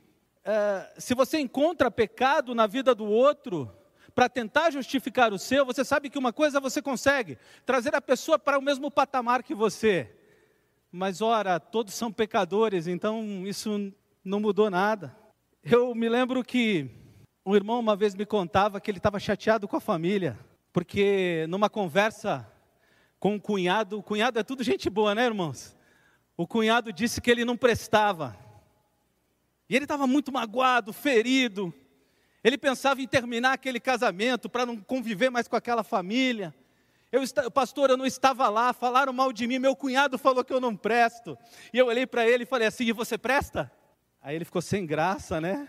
é, 0.49 0.95
se 0.97 1.15
você 1.15 1.39
encontra 1.39 1.91
pecado 1.91 2.55
na 2.55 2.67
vida 2.67 2.95
do 2.95 3.05
outro, 3.05 3.71
para 4.15 4.31
tentar 4.31 4.71
justificar 4.71 5.31
o 5.31 5.39
seu, 5.39 5.67
você 5.67 5.85
sabe 5.85 6.09
que 6.09 6.19
uma 6.19 6.33
coisa 6.33 6.59
você 6.59 6.81
consegue: 6.81 7.37
trazer 7.67 7.95
a 7.95 8.01
pessoa 8.01 8.39
para 8.39 8.59
o 8.59 8.63
mesmo 8.63 8.91
patamar 8.91 9.43
que 9.43 9.55
você. 9.55 10.11
Mas, 10.91 11.21
ora, 11.21 11.61
todos 11.61 11.93
são 11.93 12.11
pecadores, 12.11 12.87
então 12.87 13.47
isso 13.47 13.93
não 14.25 14.41
mudou 14.41 14.71
nada. 14.71 15.15
Eu 15.63 15.95
me 15.95 16.09
lembro 16.09 16.43
que 16.43 16.89
um 17.45 17.55
irmão 17.55 17.79
uma 17.79 17.95
vez 17.95 18.15
me 18.15 18.25
contava 18.25 18.81
que 18.81 18.91
ele 18.91 18.99
estava 18.99 19.21
chateado 19.21 19.69
com 19.69 19.77
a 19.77 19.81
família, 19.81 20.39
porque 20.73 21.45
numa 21.51 21.69
conversa 21.69 22.51
com 23.21 23.37
o 23.37 23.41
cunhado, 23.41 23.99
o 23.99 24.03
cunhado 24.03 24.39
é 24.39 24.43
tudo 24.43 24.65
gente 24.65 24.89
boa, 24.89 25.15
né, 25.15 25.27
irmãos? 25.27 25.77
O 26.39 26.47
cunhado 26.47 26.91
disse 26.91 27.21
que 27.21 27.31
ele 27.31 27.45
não 27.45 27.57
prestava. 27.57 28.48
E 29.69 29.77
ele 29.77 29.85
estava 29.85 30.07
muito 30.07 30.33
magoado, 30.33 30.93
ferido. 30.93 31.73
Ele 32.43 32.57
pensava 32.57 33.03
em 33.03 33.07
terminar 33.07 33.53
aquele 33.53 33.81
casamento 33.81 34.49
para 34.49 34.65
não 34.65 34.77
conviver 34.77 35.31
mais 35.31 35.49
com 35.49 35.57
aquela 35.57 35.83
família. 35.83 36.55
Eu, 37.11 37.23
pastor, 37.51 37.91
eu 37.91 37.97
não 37.97 38.07
estava 38.07 38.49
lá, 38.49 38.73
falaram 38.73 39.13
mal 39.13 39.33
de 39.33 39.47
mim, 39.47 39.59
meu 39.59 39.75
cunhado 39.75 40.19
falou 40.19 40.45
que 40.45 40.53
eu 40.53 40.61
não 40.61 40.77
presto. 40.77 41.39
E 41.73 41.79
eu 41.79 41.87
olhei 41.87 42.07
para 42.07 42.29
ele 42.29 42.45
e 42.45 42.47
falei 42.47 42.69
assim: 42.69 42.85
e 42.85 42.93
você 42.93 43.17
presta? 43.17 43.73
Aí 44.21 44.37
ele 44.37 44.45
ficou 44.45 44.61
sem 44.61 44.85
graça, 44.85 45.41
né? 45.41 45.67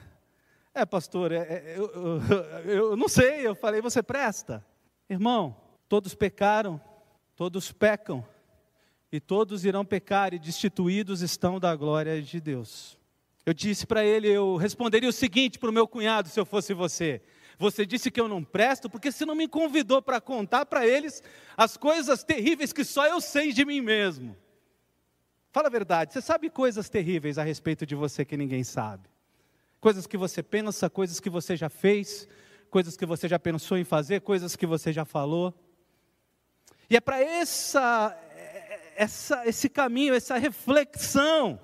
É, 0.73 0.85
pastor, 0.85 1.31
é, 1.31 1.37
é, 1.37 1.75
eu, 1.77 1.91
eu, 1.93 2.69
eu 2.69 2.97
não 2.97 3.07
sei. 3.07 3.47
Eu 3.47 3.55
falei: 3.55 3.81
você 3.81 4.03
presta? 4.03 4.65
Irmão, 5.09 5.55
todos 5.87 6.13
pecaram, 6.13 6.79
todos 7.35 7.71
pecam, 7.71 8.25
e 9.11 9.19
todos 9.19 9.63
irão 9.63 9.85
pecar, 9.85 10.33
e 10.33 10.39
destituídos 10.39 11.21
estão 11.21 11.57
da 11.57 11.73
glória 11.73 12.21
de 12.21 12.39
Deus. 12.41 12.98
Eu 13.45 13.53
disse 13.53 13.87
para 13.87 14.03
ele, 14.03 14.27
eu 14.27 14.57
responderia 14.57 15.09
o 15.09 15.13
seguinte 15.13 15.57
para 15.57 15.69
o 15.69 15.73
meu 15.73 15.87
cunhado, 15.87 16.29
se 16.29 16.39
eu 16.39 16.45
fosse 16.45 16.73
você. 16.73 17.21
Você 17.57 17.85
disse 17.85 18.09
que 18.09 18.21
eu 18.21 18.27
não 18.27 18.43
presto, 18.43 18.89
porque 18.89 19.11
você 19.11 19.25
não 19.25 19.35
me 19.35 19.47
convidou 19.47 20.01
para 20.01 20.21
contar 20.21 20.65
para 20.65 20.87
eles 20.87 21.21
as 21.57 21.75
coisas 21.75 22.23
terríveis 22.23 22.71
que 22.71 22.85
só 22.85 23.05
eu 23.05 23.19
sei 23.19 23.51
de 23.51 23.65
mim 23.65 23.81
mesmo. 23.81 24.37
Fala 25.51 25.67
a 25.67 25.71
verdade, 25.71 26.13
você 26.13 26.21
sabe 26.21 26.49
coisas 26.49 26.89
terríveis 26.89 27.37
a 27.37 27.43
respeito 27.43 27.85
de 27.85 27.95
você 27.95 28.23
que 28.23 28.37
ninguém 28.37 28.63
sabe. 28.63 29.09
Coisas 29.81 30.05
que 30.05 30.15
você 30.15 30.43
pensa, 30.43 30.89
coisas 30.89 31.19
que 31.19 31.29
você 31.29 31.57
já 31.57 31.69
fez, 31.69 32.27
coisas 32.69 32.95
que 32.95 33.05
você 33.05 33.27
já 33.27 33.39
pensou 33.39 33.77
em 33.77 33.83
fazer, 33.83 34.21
coisas 34.21 34.55
que 34.55 34.65
você 34.65 34.93
já 34.93 35.03
falou. 35.03 35.53
E 36.89 36.95
é 36.95 37.01
para 37.01 37.21
essa, 37.21 38.17
essa, 38.95 39.45
esse 39.47 39.67
caminho, 39.67 40.13
essa 40.13 40.37
reflexão, 40.37 41.59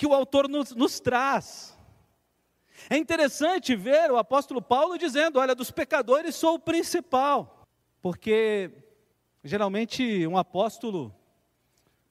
que 0.00 0.06
o 0.06 0.14
autor 0.14 0.48
nos, 0.48 0.74
nos 0.74 0.98
traz. 0.98 1.78
É 2.88 2.96
interessante 2.96 3.76
ver 3.76 4.10
o 4.10 4.16
apóstolo 4.16 4.62
Paulo 4.62 4.96
dizendo: 4.96 5.38
Olha, 5.38 5.54
dos 5.54 5.70
pecadores 5.70 6.34
sou 6.34 6.54
o 6.54 6.58
principal, 6.58 7.68
porque 8.00 8.70
geralmente 9.44 10.26
um 10.26 10.38
apóstolo 10.38 11.14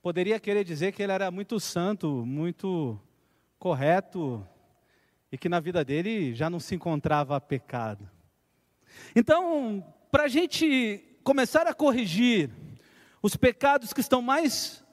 poderia 0.03 0.39
querer 0.39 0.63
dizer 0.63 0.91
que 0.91 1.01
ele 1.01 1.13
era 1.13 1.31
muito 1.31 1.60
santo, 1.60 2.24
muito 2.27 3.01
correto, 3.58 4.48
e 5.31 5.36
que 5.36 5.50
na 5.50 5.60
vida 5.60 5.84
dele 5.84 6.36
já 6.36 6.48
não 6.48 6.60
se 6.60 6.75
encontrava 6.75 7.41
pecado. 7.41 8.08
Então, 9.15 9.84
para 10.12 10.25
a 10.25 10.27
gente 10.27 11.03
começar 11.24 11.65
a 11.65 11.74
corrigir 11.74 12.51
os 13.19 13.36
pecados 13.36 13.93
que 13.93 14.01
estão 14.01 14.22
mais 14.22 14.86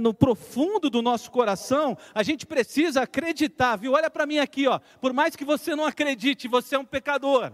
no 0.00 0.12
profundo 0.12 0.90
do 0.90 1.00
nosso 1.02 1.30
coração, 1.30 1.96
a 2.14 2.22
gente 2.22 2.46
precisa 2.46 3.02
acreditar, 3.02 3.76
viu? 3.76 3.92
Olha 3.92 4.10
para 4.10 4.26
mim 4.26 4.38
aqui, 4.38 4.66
ó. 4.66 4.80
Por 5.00 5.12
mais 5.12 5.36
que 5.36 5.44
você 5.44 5.74
não 5.74 5.84
acredite, 5.84 6.48
você 6.48 6.74
é 6.74 6.78
um 6.78 6.84
pecador. 6.84 7.52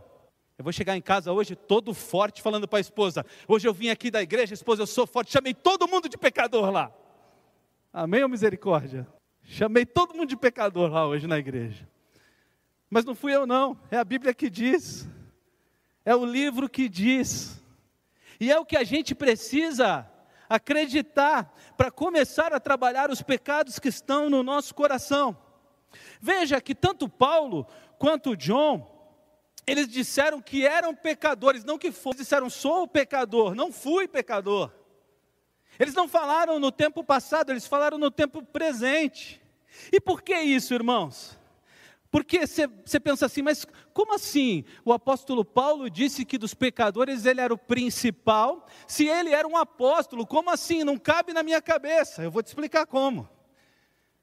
Eu 0.57 0.63
vou 0.63 0.73
chegar 0.73 0.97
em 0.97 1.03
casa 1.03 1.33
hoje 1.33 1.57
todo 1.57 1.93
forte, 1.93 2.41
falando 2.41 2.69
para 2.69 2.79
a 2.79 2.81
esposa: 2.81 3.27
Hoje 3.49 3.67
eu 3.67 3.75
vim 3.75 3.89
aqui 3.89 4.11
da 4.11 4.23
igreja, 4.23 4.55
esposa, 4.55 4.83
eu 4.83 4.87
sou 4.87 5.07
forte. 5.07 5.33
Chamei 5.33 5.53
todo 5.53 5.89
mundo 5.89 6.09
de 6.09 6.17
pecador 6.17 6.71
lá. 6.71 6.93
Amém 7.93 8.23
ou 8.23 8.29
misericórdia? 8.29 9.07
Chamei 9.43 9.85
todo 9.85 10.15
mundo 10.15 10.29
de 10.29 10.37
pecador 10.37 10.91
lá 10.91 11.07
hoje 11.07 11.27
na 11.27 11.39
igreja. 11.39 11.89
Mas 12.89 13.05
não 13.05 13.15
fui 13.15 13.35
eu, 13.35 13.47
não. 13.47 13.77
É 13.91 13.97
a 13.97 14.05
Bíblia 14.05 14.33
que 14.33 14.49
diz. 14.49 15.09
É 16.05 16.15
o 16.15 16.25
livro 16.25 16.69
que 16.69 16.89
diz. 16.89 17.61
E 18.39 18.51
é 18.51 18.59
o 18.59 18.65
que 18.65 18.77
a 18.77 18.85
gente 18.85 19.15
precisa 19.15 20.09
acreditar, 20.49 21.55
para 21.77 21.91
começar 21.91 22.53
a 22.53 22.61
trabalhar 22.61 23.11
os 23.11 23.23
pecados 23.23 23.79
que 23.79 23.89
estão 23.89 24.29
no 24.29 24.43
nosso 24.43 24.75
coração. 24.75 25.37
Veja 26.21 26.61
que 26.61 26.75
tanto 26.75 27.09
Paulo 27.09 27.67
quanto 27.99 28.37
John, 28.37 28.91
eles 29.67 29.89
disseram 29.89 30.41
que 30.41 30.67
eram 30.67 30.95
pecadores, 30.95 31.65
não 31.65 31.79
que 31.79 31.91
fossem, 31.91 32.21
disseram 32.21 32.51
sou 32.51 32.87
pecador, 32.87 33.55
não 33.55 33.73
fui 33.73 34.07
pecador. 34.07 34.71
Eles 35.79 35.95
não 35.95 36.07
falaram 36.07 36.59
no 36.59 36.71
tempo 36.71 37.03
passado, 37.03 37.51
eles 37.51 37.67
falaram 37.67 37.99
no 37.99 38.11
tempo 38.11 38.43
presente. 38.43 39.41
E 39.93 40.01
por 40.01 40.23
que 40.23 40.39
isso, 40.39 40.75
irmãos? 40.75 41.39
Porque 42.15 42.47
você 42.47 43.01
pensa 43.01 43.27
assim, 43.27 43.43
mas 43.43 43.67
como 43.93 44.15
assim? 44.15 44.65
O 44.85 44.93
apóstolo 44.93 45.45
Paulo 45.45 45.91
disse 45.91 46.25
que 46.25 46.39
dos 46.39 46.55
pecadores 46.55 47.27
ele 47.27 47.41
era 47.41 47.53
o 47.53 47.59
principal. 47.59 48.69
Se 48.87 49.09
ele 49.09 49.31
era 49.31 49.49
um 49.49 49.57
apóstolo, 49.57 50.25
como 50.25 50.49
assim? 50.49 50.85
Não 50.85 50.97
cabe 50.97 51.33
na 51.33 51.43
minha 51.43 51.61
cabeça. 51.61 52.23
Eu 52.23 52.31
vou 52.31 52.41
te 52.41 52.47
explicar 52.47 52.87
como. 52.87 53.29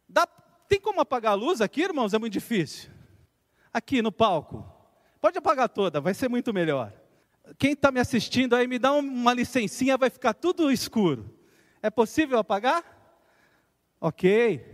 Dá, 0.07 0.25
tem 0.69 0.79
como 0.79 1.01
apagar 1.01 1.33
a 1.33 1.36
luz 1.36 1.60
aqui, 1.60 1.81
irmãos? 1.81 2.13
É 2.13 2.17
muito 2.17 2.31
difícil. 2.31 2.89
Aqui 3.74 4.01
no 4.01 4.10
palco. 4.10 4.65
Pode 5.19 5.38
apagar 5.38 5.67
toda, 5.67 6.00
vai 6.00 6.13
ser 6.13 6.29
muito 6.29 6.53
melhor. 6.53 6.93
Quem 7.57 7.74
está 7.74 7.91
me 7.91 8.00
assistindo 8.00 8.55
aí, 8.55 8.67
me 8.67 8.79
dá 8.79 8.93
uma 8.93 9.33
licencinha, 9.33 9.98
vai 9.98 10.10
ficar 10.10 10.33
tudo 10.33 10.71
escuro. 10.71 11.29
É 11.81 11.89
possível 11.89 12.39
apagar? 12.39 12.86
Ok. 14.00 14.65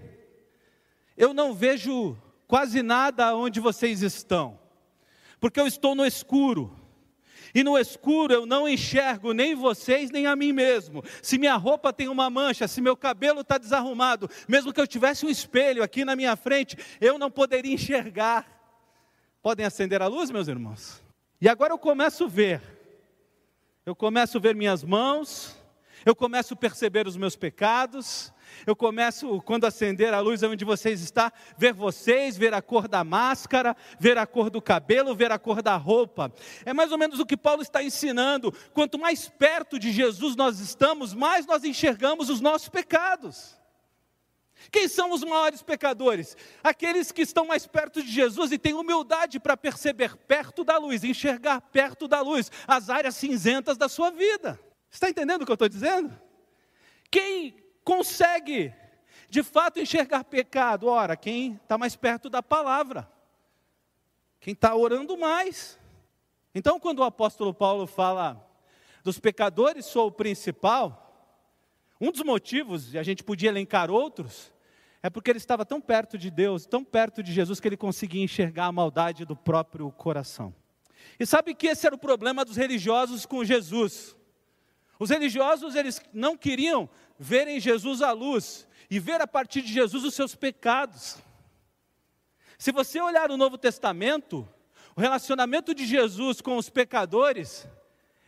Eu 1.17 1.33
não 1.33 1.51
vejo 1.51 2.15
quase 2.47 2.81
nada 2.81 3.35
onde 3.35 3.59
vocês 3.59 4.01
estão, 4.01 4.59
porque 5.39 5.59
eu 5.59 5.67
estou 5.67 5.93
no 5.93 6.05
escuro. 6.05 6.75
E 7.53 7.63
no 7.63 7.77
escuro 7.77 8.33
eu 8.33 8.45
não 8.45 8.67
enxergo 8.67 9.33
nem 9.33 9.55
vocês, 9.55 10.11
nem 10.11 10.27
a 10.27 10.35
mim 10.35 10.51
mesmo. 10.51 11.03
Se 11.21 11.37
minha 11.37 11.55
roupa 11.55 11.91
tem 11.91 12.07
uma 12.07 12.29
mancha, 12.29 12.67
se 12.67 12.81
meu 12.81 12.95
cabelo 12.95 13.41
está 13.41 13.57
desarrumado, 13.57 14.29
mesmo 14.47 14.73
que 14.73 14.79
eu 14.79 14.87
tivesse 14.87 15.25
um 15.25 15.29
espelho 15.29 15.81
aqui 15.81 16.05
na 16.05 16.15
minha 16.15 16.35
frente, 16.35 16.77
eu 17.01 17.17
não 17.17 17.31
poderia 17.31 17.73
enxergar. 17.73 18.45
Podem 19.41 19.65
acender 19.65 20.01
a 20.01 20.07
luz, 20.07 20.29
meus 20.29 20.47
irmãos? 20.47 21.03
E 21.39 21.47
agora 21.47 21.73
eu 21.73 21.77
começo 21.77 22.25
a 22.25 22.27
ver. 22.27 22.61
Eu 23.85 23.95
começo 23.95 24.37
a 24.37 24.41
ver 24.41 24.53
minhas 24.53 24.83
mãos, 24.83 25.56
eu 26.07 26.15
começo 26.15 26.53
a 26.53 26.57
perceber 26.57 27.05
os 27.05 27.17
meus 27.17 27.35
pecados, 27.35 28.31
eu 28.65 28.77
começo, 28.77 29.41
quando 29.41 29.65
acender 29.65 30.13
a 30.13 30.21
luz 30.21 30.41
onde 30.41 30.63
vocês 30.63 31.01
estão, 31.01 31.29
ver 31.57 31.73
vocês, 31.73 32.37
ver 32.37 32.53
a 32.53 32.61
cor 32.61 32.87
da 32.87 33.03
máscara, 33.03 33.75
ver 33.99 34.17
a 34.17 34.25
cor 34.25 34.49
do 34.49 34.61
cabelo, 34.61 35.13
ver 35.13 35.33
a 35.33 35.37
cor 35.37 35.61
da 35.61 35.75
roupa. 35.75 36.31
É 36.65 36.73
mais 36.73 36.93
ou 36.93 36.97
menos 36.97 37.19
o 37.19 37.25
que 37.25 37.35
Paulo 37.35 37.61
está 37.61 37.83
ensinando. 37.83 38.53
Quanto 38.73 38.97
mais 38.97 39.27
perto 39.27 39.77
de 39.77 39.91
Jesus 39.91 40.37
nós 40.37 40.61
estamos, 40.61 41.13
mais 41.13 41.45
nós 41.45 41.65
enxergamos 41.65 42.29
os 42.29 42.39
nossos 42.39 42.69
pecados. 42.69 43.57
Quem 44.71 44.87
são 44.87 45.11
os 45.11 45.25
maiores 45.25 45.61
pecadores? 45.61 46.37
Aqueles 46.63 47.11
que 47.11 47.21
estão 47.21 47.45
mais 47.45 47.67
perto 47.67 48.01
de 48.01 48.09
Jesus 48.09 48.53
e 48.53 48.57
têm 48.57 48.73
humildade 48.73 49.41
para 49.41 49.57
perceber 49.57 50.15
perto 50.15 50.63
da 50.63 50.77
luz, 50.77 51.03
enxergar 51.03 51.59
perto 51.59 52.07
da 52.07 52.21
luz 52.21 52.49
as 52.65 52.89
áreas 52.89 53.17
cinzentas 53.17 53.77
da 53.77 53.89
sua 53.89 54.09
vida. 54.09 54.57
Está 54.89 55.09
entendendo 55.09 55.41
o 55.41 55.45
que 55.45 55.51
eu 55.51 55.55
estou 55.55 55.69
dizendo? 55.69 56.19
Quem 57.09 57.55
consegue 57.83 58.73
de 59.29 59.43
fato 59.43 59.79
enxergar 59.79 60.23
pecado? 60.23 60.87
Ora, 60.87 61.15
quem 61.15 61.55
está 61.55 61.77
mais 61.77 61.95
perto 61.95 62.29
da 62.29 62.41
palavra, 62.41 63.09
quem 64.39 64.53
está 64.53 64.75
orando 64.75 65.17
mais. 65.17 65.79
Então, 66.53 66.79
quando 66.79 66.99
o 66.99 67.03
apóstolo 67.03 67.53
Paulo 67.53 67.85
fala 67.85 68.43
dos 69.03 69.19
pecadores 69.19 69.85
sou 69.85 70.07
o 70.07 70.11
principal, 70.11 71.03
um 72.01 72.11
dos 72.11 72.23
motivos, 72.23 72.93
e 72.93 72.97
a 72.97 73.03
gente 73.03 73.23
podia 73.23 73.49
elencar 73.49 73.89
outros, 73.89 74.51
é 75.01 75.09
porque 75.09 75.31
ele 75.31 75.37
estava 75.37 75.65
tão 75.65 75.79
perto 75.79 76.17
de 76.17 76.29
Deus, 76.29 76.65
tão 76.65 76.83
perto 76.83 77.23
de 77.23 77.31
Jesus, 77.31 77.61
que 77.61 77.67
ele 77.69 77.77
conseguia 77.77 78.21
enxergar 78.21 78.65
a 78.65 78.71
maldade 78.71 79.23
do 79.23 79.35
próprio 79.35 79.89
coração. 79.91 80.53
E 81.17 81.25
sabe 81.25 81.55
que 81.55 81.67
esse 81.67 81.85
era 81.85 81.95
o 81.95 81.99
problema 81.99 82.43
dos 82.43 82.57
religiosos 82.57 83.25
com 83.25 83.45
Jesus. 83.45 84.16
Os 84.99 85.09
religiosos, 85.09 85.75
eles 85.75 86.01
não 86.13 86.37
queriam 86.37 86.89
ver 87.19 87.47
em 87.47 87.59
Jesus 87.59 88.01
a 88.01 88.11
luz 88.11 88.67
e 88.89 88.99
ver 88.99 89.21
a 89.21 89.27
partir 89.27 89.61
de 89.61 89.71
Jesus 89.71 90.03
os 90.03 90.13
seus 90.13 90.35
pecados. 90.35 91.17
Se 92.57 92.71
você 92.71 92.99
olhar 92.99 93.29
o 93.29 93.37
Novo 93.37 93.57
Testamento, 93.57 94.47
o 94.95 95.01
relacionamento 95.01 95.75
de 95.75 95.85
Jesus 95.85 96.41
com 96.41 96.57
os 96.57 96.69
pecadores 96.69 97.67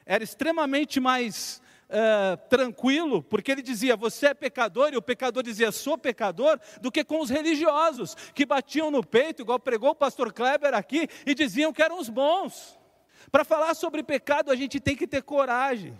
era 0.06 0.24
extremamente 0.24 1.00
mais 1.00 1.62
uh, 1.90 2.38
tranquilo, 2.48 3.24
porque 3.24 3.52
ele 3.52 3.62
dizia, 3.62 3.96
você 3.96 4.28
é 4.28 4.34
pecador, 4.34 4.92
e 4.94 4.98
o 4.98 5.02
pecador 5.02 5.42
dizia, 5.42 5.72
sou 5.72 5.98
pecador, 5.98 6.60
do 6.82 6.92
que 6.92 7.04
com 7.04 7.22
os 7.22 7.30
religiosos, 7.30 8.16
que 8.34 8.46
batiam 8.46 8.92
no 8.92 9.04
peito, 9.04 9.42
igual 9.42 9.60
pregou 9.60 9.92
o 9.92 9.96
pastor 9.96 10.32
Kleber 10.32 10.74
aqui, 10.74 11.08
e 11.26 11.34
diziam 11.34 11.74
que 11.74 11.82
eram 11.82 12.00
os 12.00 12.10
bons. 12.10 12.78
Para 13.32 13.44
falar 13.44 13.74
sobre 13.74 14.04
pecado, 14.04 14.52
a 14.52 14.56
gente 14.56 14.80
tem 14.80 14.96
que 14.96 15.08
ter 15.08 15.24
coragem. 15.24 15.98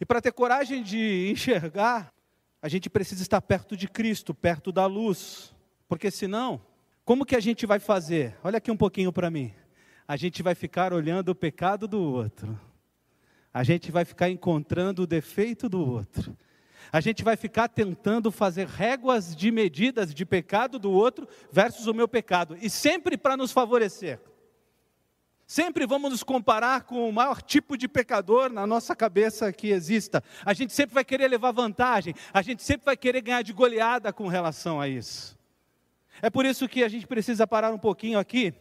E 0.00 0.04
para 0.04 0.20
ter 0.20 0.32
coragem 0.32 0.82
de 0.82 1.30
enxergar, 1.30 2.12
a 2.60 2.68
gente 2.68 2.90
precisa 2.90 3.22
estar 3.22 3.40
perto 3.40 3.76
de 3.76 3.88
Cristo, 3.88 4.34
perto 4.34 4.72
da 4.72 4.86
luz. 4.86 5.54
Porque 5.88 6.10
senão, 6.10 6.60
como 7.04 7.24
que 7.24 7.36
a 7.36 7.40
gente 7.40 7.66
vai 7.66 7.78
fazer? 7.78 8.36
Olha 8.42 8.58
aqui 8.58 8.70
um 8.70 8.76
pouquinho 8.76 9.12
para 9.12 9.30
mim. 9.30 9.52
A 10.08 10.16
gente 10.16 10.42
vai 10.42 10.54
ficar 10.54 10.92
olhando 10.92 11.30
o 11.30 11.34
pecado 11.34 11.86
do 11.86 12.00
outro. 12.00 12.58
A 13.52 13.62
gente 13.62 13.90
vai 13.90 14.04
ficar 14.04 14.28
encontrando 14.28 15.02
o 15.02 15.06
defeito 15.06 15.68
do 15.68 15.80
outro. 15.80 16.36
A 16.92 17.00
gente 17.00 17.24
vai 17.24 17.36
ficar 17.36 17.68
tentando 17.68 18.30
fazer 18.30 18.66
réguas 18.66 19.34
de 19.34 19.50
medidas 19.50 20.14
de 20.14 20.24
pecado 20.24 20.78
do 20.78 20.90
outro 20.90 21.28
versus 21.50 21.86
o 21.86 21.94
meu 21.94 22.06
pecado. 22.06 22.56
E 22.60 22.68
sempre 22.68 23.16
para 23.16 23.36
nos 23.36 23.52
favorecer. 23.52 24.20
Sempre 25.46 25.86
vamos 25.86 26.10
nos 26.10 26.24
comparar 26.24 26.82
com 26.82 27.08
o 27.08 27.12
maior 27.12 27.40
tipo 27.40 27.76
de 27.76 27.86
pecador 27.86 28.50
na 28.50 28.66
nossa 28.66 28.96
cabeça 28.96 29.52
que 29.52 29.68
exista. 29.68 30.22
A 30.44 30.52
gente 30.52 30.72
sempre 30.72 30.94
vai 30.94 31.04
querer 31.04 31.28
levar 31.28 31.52
vantagem, 31.52 32.14
a 32.34 32.42
gente 32.42 32.64
sempre 32.64 32.86
vai 32.86 32.96
querer 32.96 33.20
ganhar 33.20 33.42
de 33.42 33.52
goleada 33.52 34.12
com 34.12 34.26
relação 34.26 34.80
a 34.80 34.88
isso. 34.88 35.38
É 36.20 36.28
por 36.28 36.44
isso 36.44 36.68
que 36.68 36.82
a 36.82 36.88
gente 36.88 37.06
precisa 37.06 37.46
parar 37.46 37.72
um 37.72 37.78
pouquinho 37.78 38.18
aqui 38.18 38.52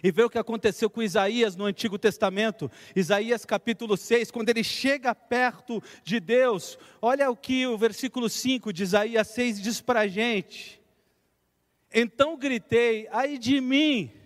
e 0.00 0.12
ver 0.12 0.24
o 0.24 0.30
que 0.30 0.38
aconteceu 0.38 0.88
com 0.88 1.02
Isaías 1.02 1.56
no 1.56 1.64
Antigo 1.64 1.98
Testamento. 1.98 2.70
Isaías 2.94 3.44
capítulo 3.44 3.96
6, 3.96 4.30
quando 4.30 4.50
ele 4.50 4.62
chega 4.62 5.12
perto 5.12 5.82
de 6.04 6.20
Deus, 6.20 6.78
olha 7.02 7.28
o 7.28 7.36
que 7.36 7.66
o 7.66 7.76
versículo 7.76 8.28
5 8.28 8.72
de 8.72 8.84
Isaías 8.84 9.26
6 9.26 9.60
diz 9.60 9.80
para 9.80 10.00
a 10.00 10.06
gente. 10.06 10.80
Então 11.92 12.36
gritei, 12.36 13.08
ai 13.10 13.38
de 13.38 13.60
mim 13.60 14.23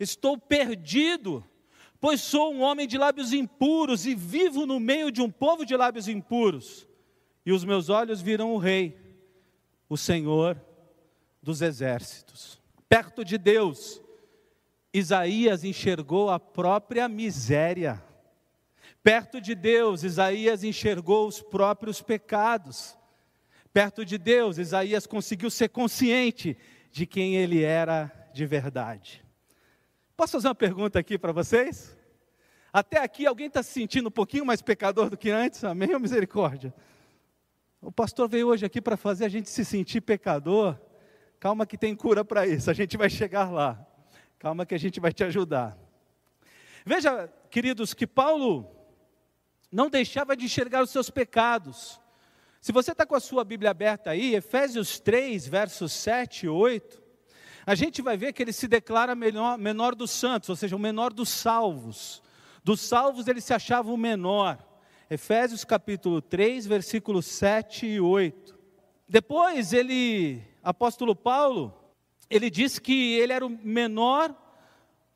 Estou 0.00 0.38
perdido, 0.38 1.44
pois 2.00 2.22
sou 2.22 2.54
um 2.54 2.62
homem 2.62 2.88
de 2.88 2.96
lábios 2.96 3.34
impuros 3.34 4.06
e 4.06 4.14
vivo 4.14 4.64
no 4.64 4.80
meio 4.80 5.12
de 5.12 5.20
um 5.20 5.30
povo 5.30 5.66
de 5.66 5.76
lábios 5.76 6.08
impuros. 6.08 6.88
E 7.44 7.52
os 7.52 7.64
meus 7.64 7.90
olhos 7.90 8.22
viram 8.22 8.54
o 8.54 8.58
Rei, 8.58 8.98
o 9.90 9.98
Senhor 9.98 10.58
dos 11.42 11.60
exércitos. 11.60 12.58
Perto 12.88 13.22
de 13.22 13.36
Deus, 13.36 14.02
Isaías 14.92 15.64
enxergou 15.64 16.30
a 16.30 16.40
própria 16.40 17.06
miséria. 17.06 18.02
Perto 19.02 19.38
de 19.38 19.54
Deus, 19.54 20.02
Isaías 20.02 20.64
enxergou 20.64 21.28
os 21.28 21.42
próprios 21.42 22.00
pecados. 22.00 22.96
Perto 23.70 24.04
de 24.04 24.16
Deus, 24.16 24.56
Isaías 24.56 25.06
conseguiu 25.06 25.50
ser 25.50 25.68
consciente 25.68 26.56
de 26.90 27.06
quem 27.06 27.36
ele 27.36 27.62
era 27.62 28.10
de 28.32 28.46
verdade. 28.46 29.22
Posso 30.20 30.32
fazer 30.32 30.48
uma 30.48 30.54
pergunta 30.54 30.98
aqui 30.98 31.18
para 31.18 31.32
vocês? 31.32 31.96
Até 32.70 32.98
aqui 32.98 33.24
alguém 33.24 33.46
está 33.46 33.62
se 33.62 33.72
sentindo 33.72 34.08
um 34.10 34.12
pouquinho 34.12 34.44
mais 34.44 34.60
pecador 34.60 35.08
do 35.08 35.16
que 35.16 35.30
antes? 35.30 35.64
Amém 35.64 35.94
ou 35.94 35.98
misericórdia? 35.98 36.74
O 37.80 37.90
pastor 37.90 38.28
veio 38.28 38.48
hoje 38.48 38.66
aqui 38.66 38.82
para 38.82 38.98
fazer 38.98 39.24
a 39.24 39.30
gente 39.30 39.48
se 39.48 39.64
sentir 39.64 40.02
pecador. 40.02 40.78
Calma 41.38 41.64
que 41.64 41.78
tem 41.78 41.96
cura 41.96 42.22
para 42.22 42.46
isso, 42.46 42.70
a 42.70 42.74
gente 42.74 42.98
vai 42.98 43.08
chegar 43.08 43.50
lá. 43.50 43.82
Calma 44.38 44.66
que 44.66 44.74
a 44.74 44.78
gente 44.78 45.00
vai 45.00 45.10
te 45.10 45.24
ajudar. 45.24 45.74
Veja, 46.84 47.26
queridos, 47.50 47.94
que 47.94 48.06
Paulo 48.06 48.70
não 49.72 49.88
deixava 49.88 50.36
de 50.36 50.44
enxergar 50.44 50.82
os 50.82 50.90
seus 50.90 51.08
pecados. 51.08 51.98
Se 52.60 52.72
você 52.72 52.92
está 52.92 53.06
com 53.06 53.14
a 53.14 53.20
sua 53.20 53.42
Bíblia 53.42 53.70
aberta 53.70 54.10
aí, 54.10 54.34
Efésios 54.34 55.00
3, 55.00 55.48
versos 55.48 55.92
7 55.94 56.44
e 56.44 56.48
8, 56.50 57.09
a 57.66 57.74
gente 57.74 58.02
vai 58.02 58.16
ver 58.16 58.32
que 58.32 58.42
ele 58.42 58.52
se 58.52 58.66
declara 58.66 59.14
menor, 59.14 59.58
menor 59.58 59.94
dos 59.94 60.10
santos, 60.10 60.48
ou 60.48 60.56
seja, 60.56 60.76
o 60.76 60.78
menor 60.78 61.12
dos 61.12 61.28
salvos. 61.28 62.22
Dos 62.64 62.80
salvos 62.80 63.28
ele 63.28 63.40
se 63.40 63.52
achava 63.52 63.90
o 63.90 63.96
menor. 63.96 64.58
Efésios 65.08 65.64
capítulo 65.64 66.22
3, 66.22 66.66
versículos 66.66 67.26
7 67.26 67.86
e 67.86 68.00
8. 68.00 68.58
Depois 69.08 69.72
ele, 69.72 70.42
apóstolo 70.62 71.16
Paulo, 71.16 71.74
ele 72.28 72.48
diz 72.48 72.78
que 72.78 73.14
ele 73.18 73.32
era 73.32 73.44
o 73.44 73.50
menor 73.50 74.34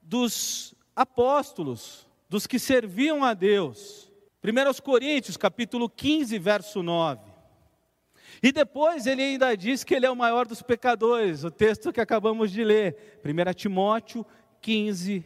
dos 0.03 0.75
apóstolos, 0.97 2.07
dos 2.29 2.47
que 2.47 2.59
serviam 2.59 3.25
a 3.25 3.35
Deus. 3.35 4.11
1 4.43 4.83
Coríntios, 4.83 5.37
capítulo 5.37 5.89
15, 5.89 6.39
verso 6.39 6.83
9. 6.83 7.34
E 8.45 8.53
depois 8.53 9.07
ele 9.07 9.23
ainda 9.23 9.57
diz 9.57 9.83
que 9.85 9.95
ele 9.95 10.05
é 10.05 10.11
o 10.11 10.15
maior 10.15 10.47
dos 10.47 10.61
pecadores, 10.61 11.45
o 11.45 11.51
texto 11.51 11.91
que 11.91 11.99
acabamos 11.99 12.53
de 12.53 12.63
ler, 12.63 13.19
1 13.25 13.55
Timóteo 13.55 14.27
15, 14.61 15.25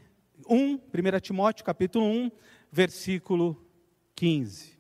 1, 0.48 0.74
1 0.74 0.80
Timóteo 1.20 1.64
capítulo 1.64 2.04
1, 2.04 2.30
versículo 2.70 3.60
15. 4.14 4.78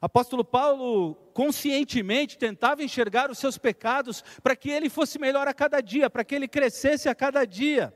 Apóstolo 0.00 0.44
Paulo 0.44 1.16
conscientemente 1.34 2.38
tentava 2.38 2.84
enxergar 2.84 3.32
os 3.32 3.38
seus 3.38 3.58
pecados 3.58 4.22
para 4.44 4.54
que 4.54 4.70
ele 4.70 4.88
fosse 4.88 5.18
melhor 5.18 5.48
a 5.48 5.52
cada 5.52 5.80
dia, 5.80 6.08
para 6.08 6.22
que 6.22 6.36
ele 6.36 6.46
crescesse 6.46 7.08
a 7.08 7.16
cada 7.16 7.44
dia. 7.44 7.92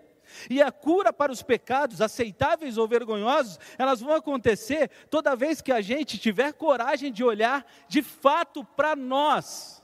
E 0.48 0.62
a 0.62 0.70
cura 0.70 1.12
para 1.12 1.32
os 1.32 1.42
pecados, 1.42 2.00
aceitáveis 2.00 2.78
ou 2.78 2.86
vergonhosos, 2.88 3.58
elas 3.78 4.00
vão 4.00 4.14
acontecer 4.14 4.90
toda 5.10 5.36
vez 5.36 5.60
que 5.60 5.72
a 5.72 5.80
gente 5.80 6.18
tiver 6.18 6.52
coragem 6.52 7.12
de 7.12 7.24
olhar 7.24 7.66
de 7.88 8.02
fato 8.02 8.64
para 8.64 8.94
nós. 8.94 9.82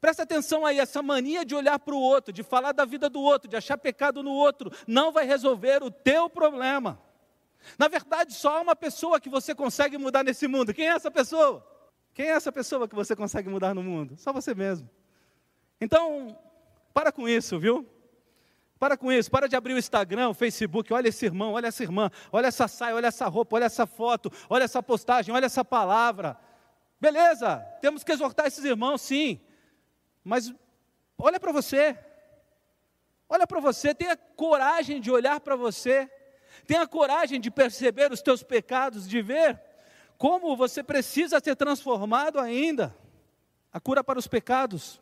Presta 0.00 0.22
atenção 0.22 0.64
aí, 0.64 0.78
essa 0.78 1.02
mania 1.02 1.44
de 1.44 1.54
olhar 1.54 1.78
para 1.78 1.94
o 1.94 2.00
outro, 2.00 2.32
de 2.32 2.42
falar 2.42 2.72
da 2.72 2.84
vida 2.84 3.08
do 3.08 3.20
outro, 3.20 3.48
de 3.48 3.56
achar 3.56 3.78
pecado 3.78 4.22
no 4.22 4.32
outro, 4.32 4.70
não 4.86 5.10
vai 5.10 5.24
resolver 5.24 5.82
o 5.82 5.90
teu 5.90 6.28
problema. 6.28 7.00
Na 7.78 7.88
verdade, 7.88 8.34
só 8.34 8.58
há 8.58 8.60
uma 8.60 8.76
pessoa 8.76 9.20
que 9.20 9.28
você 9.28 9.54
consegue 9.54 9.98
mudar 9.98 10.22
nesse 10.22 10.46
mundo. 10.46 10.72
Quem 10.72 10.86
é 10.86 10.92
essa 10.92 11.10
pessoa? 11.10 11.66
Quem 12.14 12.26
é 12.26 12.30
essa 12.30 12.52
pessoa 12.52 12.86
que 12.86 12.94
você 12.94 13.16
consegue 13.16 13.48
mudar 13.48 13.74
no 13.74 13.82
mundo? 13.82 14.16
Só 14.16 14.32
você 14.32 14.54
mesmo. 14.54 14.88
Então, 15.80 16.38
para 16.94 17.10
com 17.10 17.28
isso, 17.28 17.58
viu? 17.58 17.86
Para 18.78 18.96
com 18.96 19.10
isso, 19.10 19.30
para 19.30 19.48
de 19.48 19.56
abrir 19.56 19.72
o 19.72 19.78
Instagram, 19.78 20.28
o 20.28 20.34
Facebook, 20.34 20.92
olha 20.92 21.08
esse 21.08 21.24
irmão, 21.24 21.52
olha 21.52 21.68
essa 21.68 21.82
irmã, 21.82 22.10
olha 22.30 22.48
essa 22.48 22.68
saia, 22.68 22.94
olha 22.94 23.06
essa 23.06 23.26
roupa, 23.26 23.56
olha 23.56 23.64
essa 23.64 23.86
foto, 23.86 24.30
olha 24.50 24.64
essa 24.64 24.82
postagem, 24.82 25.34
olha 25.34 25.46
essa 25.46 25.64
palavra. 25.64 26.36
Beleza, 27.00 27.58
temos 27.80 28.04
que 28.04 28.12
exortar 28.12 28.46
esses 28.46 28.64
irmãos, 28.64 29.00
sim, 29.00 29.40
mas 30.22 30.52
olha 31.16 31.40
para 31.40 31.52
você, 31.52 31.98
olha 33.28 33.46
para 33.46 33.60
você, 33.60 33.94
tenha 33.94 34.16
coragem 34.16 35.00
de 35.00 35.10
olhar 35.10 35.40
para 35.40 35.56
você, 35.56 36.10
tenha 36.66 36.86
coragem 36.86 37.40
de 37.40 37.50
perceber 37.50 38.12
os 38.12 38.20
teus 38.20 38.42
pecados, 38.42 39.08
de 39.08 39.22
ver 39.22 39.58
como 40.18 40.54
você 40.54 40.82
precisa 40.82 41.40
ser 41.42 41.56
transformado 41.56 42.38
ainda. 42.38 42.94
A 43.72 43.80
cura 43.80 44.02
para 44.02 44.18
os 44.18 44.26
pecados, 44.26 45.00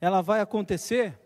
ela 0.00 0.22
vai 0.22 0.40
acontecer 0.40 1.18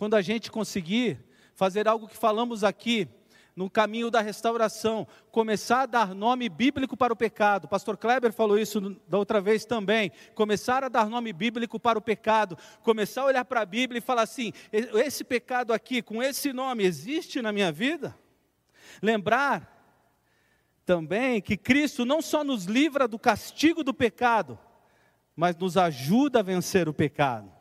quando 0.00 0.14
a 0.14 0.22
gente 0.22 0.50
conseguir 0.50 1.18
fazer 1.54 1.86
algo 1.86 2.08
que 2.08 2.16
falamos 2.16 2.64
aqui, 2.64 3.06
no 3.54 3.68
caminho 3.68 4.10
da 4.10 4.22
restauração, 4.22 5.06
começar 5.30 5.82
a 5.82 5.86
dar 5.86 6.14
nome 6.14 6.48
bíblico 6.48 6.96
para 6.96 7.12
o 7.12 7.16
pecado. 7.16 7.68
Pastor 7.68 7.98
Kleber 7.98 8.32
falou 8.32 8.58
isso 8.58 8.96
da 9.06 9.18
outra 9.18 9.42
vez 9.42 9.66
também. 9.66 10.10
Começar 10.34 10.82
a 10.82 10.88
dar 10.88 11.10
nome 11.10 11.34
bíblico 11.34 11.78
para 11.78 11.98
o 11.98 12.00
pecado, 12.00 12.56
começar 12.82 13.20
a 13.20 13.26
olhar 13.26 13.44
para 13.44 13.60
a 13.60 13.66
Bíblia 13.66 13.98
e 13.98 14.00
falar 14.00 14.22
assim: 14.22 14.54
esse 14.72 15.22
pecado 15.22 15.70
aqui, 15.70 16.00
com 16.00 16.22
esse 16.22 16.50
nome, 16.50 16.82
existe 16.82 17.42
na 17.42 17.52
minha 17.52 17.70
vida? 17.70 18.16
Lembrar 19.02 20.00
também 20.86 21.42
que 21.42 21.58
Cristo 21.58 22.06
não 22.06 22.22
só 22.22 22.42
nos 22.42 22.64
livra 22.64 23.06
do 23.06 23.18
castigo 23.18 23.84
do 23.84 23.92
pecado, 23.92 24.58
mas 25.36 25.54
nos 25.58 25.76
ajuda 25.76 26.38
a 26.38 26.42
vencer 26.42 26.88
o 26.88 26.94
pecado. 26.94 27.52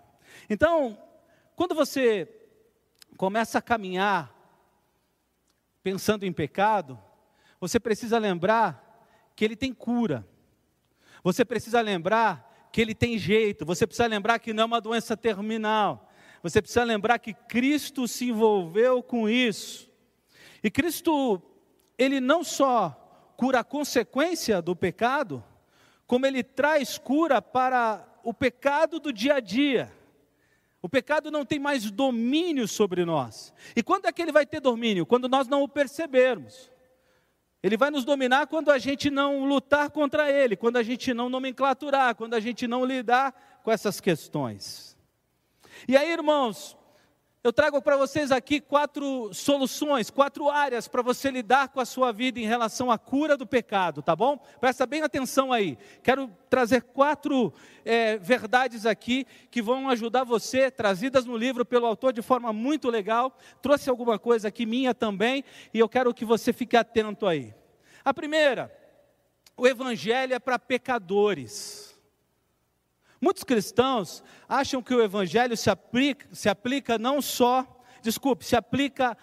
Então, 0.50 0.98
quando 1.60 1.76
você 1.76 2.26
começa 3.18 3.58
a 3.58 3.62
caminhar 3.62 4.34
pensando 5.84 6.26
em 6.26 6.32
pecado, 6.32 6.98
Você 7.60 7.78
precisa 7.82 8.18
lembrar 8.18 9.06
que 9.36 9.44
ele 9.44 9.58
tem 9.58 9.74
cura. 9.74 10.26
Você 11.22 11.44
precisa 11.44 11.82
lembrar 11.82 12.70
que 12.72 12.80
ele 12.80 12.96
tem 12.96 13.18
jeito. 13.18 13.66
Você 13.66 13.86
precisa 13.86 14.08
lembrar 14.08 14.40
que 14.40 14.54
não 14.54 14.64
é 14.64 14.66
uma 14.68 14.80
doença 14.80 15.18
terminal. 15.18 16.10
Você 16.42 16.62
precisa 16.62 16.86
lembrar 16.86 17.20
que 17.20 17.34
Cristo 17.34 18.08
se 18.08 18.30
envolveu 18.30 19.04
com 19.04 19.28
isso. 19.28 19.92
E 20.64 20.72
Cristo, 20.72 21.42
ele 21.98 22.22
não 22.22 22.42
só 22.42 23.34
cura 23.36 23.60
a 23.60 23.66
consequência 23.66 24.62
do 24.62 24.78
pecado, 24.78 25.44
como 26.08 26.26
ele 26.26 26.42
traz 26.42 26.98
cura 26.98 27.42
para 27.42 28.08
o 28.24 28.34
pecado 28.34 28.98
do 28.98 29.12
dia 29.12 29.34
a 29.34 29.40
dia. 29.42 29.99
O 30.82 30.88
pecado 30.88 31.30
não 31.30 31.46
tem 31.46 31.60
mais 31.60 31.92
domínio 31.92 32.68
sobre 32.68 33.04
nós. 33.04 33.54
E 33.76 33.84
quando 33.84 34.06
é 34.06 34.12
que 34.12 34.22
ele 34.22 34.32
vai 34.32 34.46
ter 34.46 34.62
domínio? 34.62 35.06
Quando 35.06 35.28
nós 35.28 35.48
não 35.48 35.64
o 35.64 35.68
percebermos. 35.68 36.72
Ele 37.62 37.76
vai 37.76 37.92
nos 37.92 38.06
dominar 38.06 38.48
quando 38.48 38.72
a 38.72 38.78
gente 38.78 39.10
não 39.10 39.44
lutar 39.44 39.90
contra 39.90 40.32
ele, 40.32 40.56
quando 40.56 40.78
a 40.78 40.84
gente 40.84 41.14
não 41.14 41.28
nomenclaturar, 41.28 42.16
quando 42.16 42.34
a 42.34 42.40
gente 42.40 42.66
não 42.66 42.86
lidar 42.86 43.60
com 43.64 43.72
essas 43.72 44.00
questões. 44.00 44.98
E 45.86 45.98
aí, 45.98 46.10
irmãos, 46.12 46.78
eu 47.42 47.54
trago 47.54 47.82
para 47.82 47.96
vocês 47.96 48.34
aqui 48.34 48.60
quatro 48.60 49.34
soluções, 49.34 50.10
quatro 50.10 50.50
áreas 50.50 50.90
para 50.90 51.02
você 51.02 51.32
lidar 51.32 51.70
com 51.70 51.80
a 51.80 51.86
sua 51.86 52.12
vida 52.12 52.38
em 52.38 52.46
relação 52.46 52.92
à 52.92 52.98
cura 52.98 53.38
do 53.38 53.48
pecado, 53.48 54.02
tá 54.02 54.14
bom? 54.14 54.38
Presta 54.60 54.86
bem 54.86 55.04
atenção 55.04 55.54
aí. 55.54 55.78
Quero 56.04 56.30
trazer 56.50 56.82
quatro 56.82 57.54
é, 57.86 58.18
verdades 58.18 58.86
aqui 58.86 59.26
que 59.50 59.62
vão 59.62 59.88
ajudar 59.90 60.26
você, 60.26 60.70
trazidas 60.70 61.26
no 61.26 61.38
livro 61.38 61.64
pelo 61.64 61.86
autor 61.86 62.12
de 62.12 62.22
forma 62.22 62.52
muito 62.52 62.90
legal. 62.90 63.34
Trouxe 63.62 63.90
alguma 63.90 64.20
coisa 64.20 64.50
aqui 64.50 64.66
minha 64.66 64.94
também 64.94 65.46
e 65.74 65.80
eu 65.80 65.88
quero 65.88 66.14
que 66.14 66.26
você 66.26 66.52
fique 66.52 66.76
atento 66.76 67.26
aí. 67.26 67.54
A 68.04 68.14
primeira, 68.14 68.70
o 69.56 69.66
evangelho 69.66 70.34
é 70.34 70.40
para 70.40 70.60
pecadores. 70.60 71.89
Muitos 73.22 73.44
cristãos 73.44 74.24
acham 74.48 74.82
que 74.82 74.94
o 74.94 75.04
evangelho 75.04 75.58
se 75.58 75.70
aplica, 75.70 76.28
se 76.32 76.48
aplica 76.48 76.98
não 76.98 77.22
só, 77.22 77.68
desculpe, 78.02 78.46
se 78.46 78.56
aplica 78.56 79.18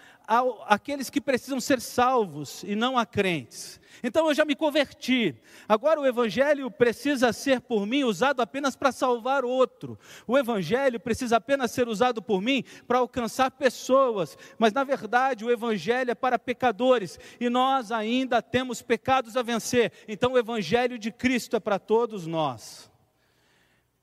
àqueles 0.67 1.09
que 1.09 1.19
precisam 1.19 1.59
ser 1.59 1.81
salvos 1.81 2.63
e 2.63 2.75
não 2.75 2.97
a 2.97 3.05
crentes. 3.05 3.79
Então 4.03 4.27
eu 4.27 4.35
já 4.35 4.45
me 4.45 4.55
converti. 4.55 5.35
Agora 5.67 5.99
o 5.99 6.05
evangelho 6.05 6.69
precisa 6.69 7.33
ser 7.33 7.59
por 7.61 7.87
mim 7.87 8.03
usado 8.03 8.41
apenas 8.41 8.75
para 8.75 8.91
salvar 8.91 9.43
outro. 9.43 9.97
O 10.27 10.37
evangelho 10.37 10.99
precisa 10.99 11.37
apenas 11.37 11.71
ser 11.71 11.87
usado 11.87 12.21
por 12.21 12.39
mim 12.39 12.63
para 12.87 12.99
alcançar 12.99 13.49
pessoas, 13.49 14.37
mas 14.59 14.73
na 14.73 14.83
verdade 14.83 15.43
o 15.43 15.49
evangelho 15.49 16.11
é 16.11 16.15
para 16.15 16.37
pecadores 16.37 17.19
e 17.39 17.49
nós 17.49 17.91
ainda 17.91 18.41
temos 18.43 18.81
pecados 18.83 19.35
a 19.35 19.41
vencer. 19.41 19.91
Então 20.07 20.33
o 20.33 20.37
evangelho 20.37 20.99
de 20.99 21.11
Cristo 21.11 21.55
é 21.55 21.59
para 21.59 21.79
todos 21.79 22.27
nós 22.27 22.95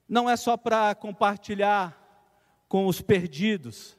não 0.08 0.28
é 0.28 0.36
só 0.36 0.56
para 0.56 0.94
compartilhar 0.94 2.00
com 2.68 2.86
os 2.86 3.00
perdidos, 3.00 3.96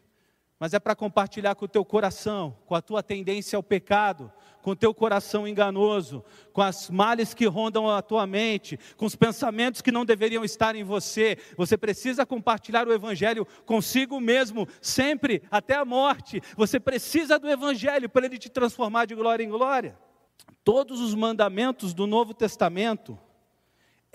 mas 0.59 0.73
é 0.73 0.79
para 0.79 0.95
compartilhar 0.95 1.55
com 1.55 1.65
o 1.65 1.67
teu 1.67 1.83
coração, 1.83 2.57
com 2.65 2.75
a 2.75 2.81
tua 2.81 3.03
tendência 3.03 3.57
ao 3.57 3.63
pecado, 3.63 4.31
com 4.61 4.71
o 4.71 4.75
teu 4.75 4.93
coração 4.93 5.47
enganoso, 5.47 6.23
com 6.53 6.61
as 6.61 6.89
males 6.89 7.33
que 7.33 7.45
rondam 7.45 7.89
a 7.89 8.01
tua 8.01 8.25
mente, 8.25 8.79
com 8.97 9.05
os 9.05 9.15
pensamentos 9.15 9.81
que 9.81 9.91
não 9.91 10.05
deveriam 10.05 10.43
estar 10.43 10.75
em 10.75 10.83
você. 10.83 11.37
Você 11.57 11.77
precisa 11.77 12.25
compartilhar 12.25 12.87
o 12.87 12.93
Evangelho 12.93 13.45
consigo 13.65 14.19
mesmo, 14.19 14.67
sempre, 14.81 15.43
até 15.51 15.75
a 15.75 15.85
morte. 15.85 16.41
Você 16.55 16.79
precisa 16.79 17.37
do 17.37 17.49
Evangelho 17.49 18.09
para 18.09 18.25
ele 18.25 18.37
te 18.37 18.49
transformar 18.49 19.05
de 19.05 19.13
glória 19.13 19.43
em 19.43 19.49
glória. 19.49 19.97
Todos 20.63 20.99
os 20.99 21.13
mandamentos 21.13 21.93
do 21.93 22.07
Novo 22.07 22.33
Testamento 22.33 23.19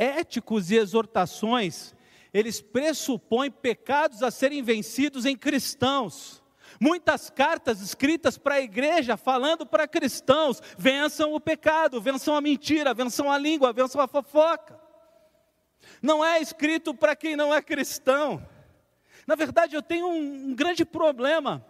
éticos 0.00 0.70
e 0.70 0.76
exortações, 0.76 1.94
eles 2.32 2.60
pressupõem 2.60 3.50
pecados 3.50 4.22
a 4.22 4.30
serem 4.30 4.62
vencidos 4.62 5.26
em 5.26 5.36
cristãos. 5.36 6.42
Muitas 6.80 7.28
cartas 7.28 7.82
escritas 7.82 8.38
para 8.38 8.54
a 8.54 8.60
igreja 8.60 9.16
falando 9.16 9.66
para 9.66 9.86
cristãos: 9.86 10.62
vençam 10.78 11.34
o 11.34 11.40
pecado, 11.40 12.00
vençam 12.00 12.34
a 12.34 12.40
mentira, 12.40 12.94
vençam 12.94 13.30
a 13.30 13.36
língua, 13.36 13.72
vençam 13.72 14.00
a 14.00 14.08
fofoca. 14.08 14.80
Não 16.00 16.24
é 16.24 16.40
escrito 16.40 16.94
para 16.94 17.14
quem 17.14 17.36
não 17.36 17.52
é 17.52 17.60
cristão. 17.60 18.46
Na 19.26 19.34
verdade, 19.34 19.76
eu 19.76 19.82
tenho 19.82 20.06
um, 20.06 20.50
um 20.50 20.54
grande 20.54 20.84
problema 20.84 21.66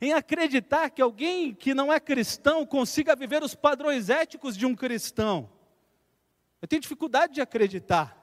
em 0.00 0.12
acreditar 0.12 0.90
que 0.90 1.02
alguém 1.02 1.54
que 1.54 1.74
não 1.74 1.92
é 1.92 2.00
cristão 2.00 2.66
consiga 2.66 3.14
viver 3.14 3.42
os 3.42 3.54
padrões 3.54 4.08
éticos 4.08 4.56
de 4.56 4.66
um 4.66 4.74
cristão. 4.74 5.48
Eu 6.60 6.68
tenho 6.68 6.82
dificuldade 6.82 7.34
de 7.34 7.40
acreditar 7.40 8.16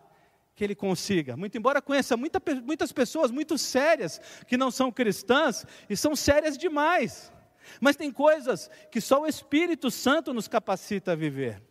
que 0.56 0.64
ele 0.64 0.76
consiga, 0.76 1.36
muito 1.36 1.58
embora 1.58 1.82
conheça 1.82 2.16
muita, 2.16 2.42
muitas 2.64 2.92
pessoas 2.92 3.30
muito 3.30 3.58
sérias 3.58 4.22
que 4.48 4.56
não 4.56 4.72
são 4.72 4.92
cristãs 4.92 5.66
e 5.90 5.98
são 5.98 6.16
sérias 6.16 6.58
demais. 6.58 7.32
Mas 7.82 7.96
tem 7.96 8.12
coisas 8.12 8.70
que 8.90 9.02
só 9.02 9.22
o 9.22 9.28
Espírito 9.28 9.92
Santo 9.92 10.34
nos 10.34 10.48
capacita 10.48 11.12
a 11.12 11.16
viver. 11.16 11.62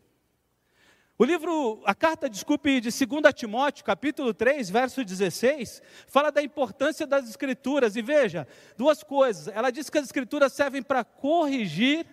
O 1.16 1.24
livro, 1.24 1.80
a 1.86 1.94
carta, 1.94 2.28
desculpe, 2.28 2.80
de 2.80 2.90
2 2.90 3.32
Timóteo, 3.34 3.84
capítulo 3.84 4.34
3, 4.34 4.68
verso 4.68 5.04
16, 5.04 5.80
fala 6.08 6.32
da 6.32 6.42
importância 6.42 7.06
das 7.06 7.28
escrituras. 7.28 7.94
E 7.94 8.02
veja, 8.02 8.48
duas 8.76 9.04
coisas. 9.04 9.46
Ela 9.54 9.70
diz 9.70 9.88
que 9.88 9.96
as 9.96 10.06
escrituras 10.06 10.52
servem 10.52 10.82
para 10.82 11.04
corrigir 11.04 12.04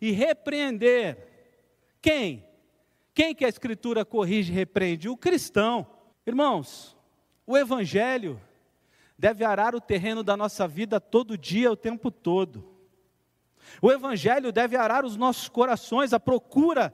e 0.00 0.10
repreender. 0.10 1.18
Quem? 2.00 2.45
Quem 3.16 3.34
que 3.34 3.46
a 3.46 3.48
Escritura 3.48 4.04
corrige 4.04 4.52
e 4.52 4.54
repreende? 4.54 5.08
O 5.08 5.16
cristão. 5.16 5.86
Irmãos, 6.26 6.94
o 7.46 7.56
Evangelho 7.56 8.38
deve 9.18 9.42
arar 9.42 9.74
o 9.74 9.80
terreno 9.80 10.22
da 10.22 10.36
nossa 10.36 10.68
vida 10.68 11.00
todo 11.00 11.38
dia, 11.38 11.72
o 11.72 11.76
tempo 11.76 12.10
todo. 12.10 12.76
O 13.80 13.90
Evangelho 13.90 14.52
deve 14.52 14.76
arar 14.76 15.02
os 15.02 15.16
nossos 15.16 15.48
corações 15.48 16.12
à 16.12 16.20
procura 16.20 16.92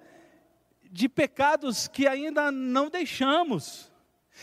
de 0.93 1.09
pecados 1.09 1.89
que 1.89 2.07
ainda 2.07 2.53
não 2.53 2.89
deixamos. 2.89 3.91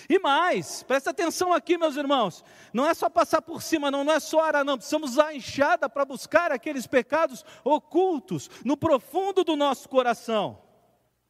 E 0.09 0.19
mais, 0.19 0.83
presta 0.83 1.11
atenção 1.11 1.53
aqui, 1.53 1.77
meus 1.77 1.95
irmãos, 1.95 2.43
não 2.73 2.85
é 2.85 2.93
só 2.93 3.09
passar 3.09 3.41
por 3.41 3.61
cima, 3.61 3.89
não, 3.89 4.03
não 4.03 4.11
é 4.11 4.19
só 4.19 4.41
arar, 4.41 4.65
não, 4.65 4.75
precisamos 4.75 5.11
usar 5.11 5.27
a 5.27 5.33
enxada 5.33 5.87
para 5.87 6.03
buscar 6.03 6.51
aqueles 6.51 6.85
pecados 6.85 7.45
ocultos 7.63 8.49
no 8.65 8.75
profundo 8.75 9.45
do 9.45 9.55
nosso 9.55 9.87
coração. 9.87 10.67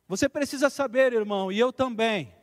Você 0.10 0.28
precisa 0.28 0.72
saber, 0.72 1.14
irmão, 1.14 1.52
e 1.52 1.60
eu 1.60 1.72
também, 1.72 2.34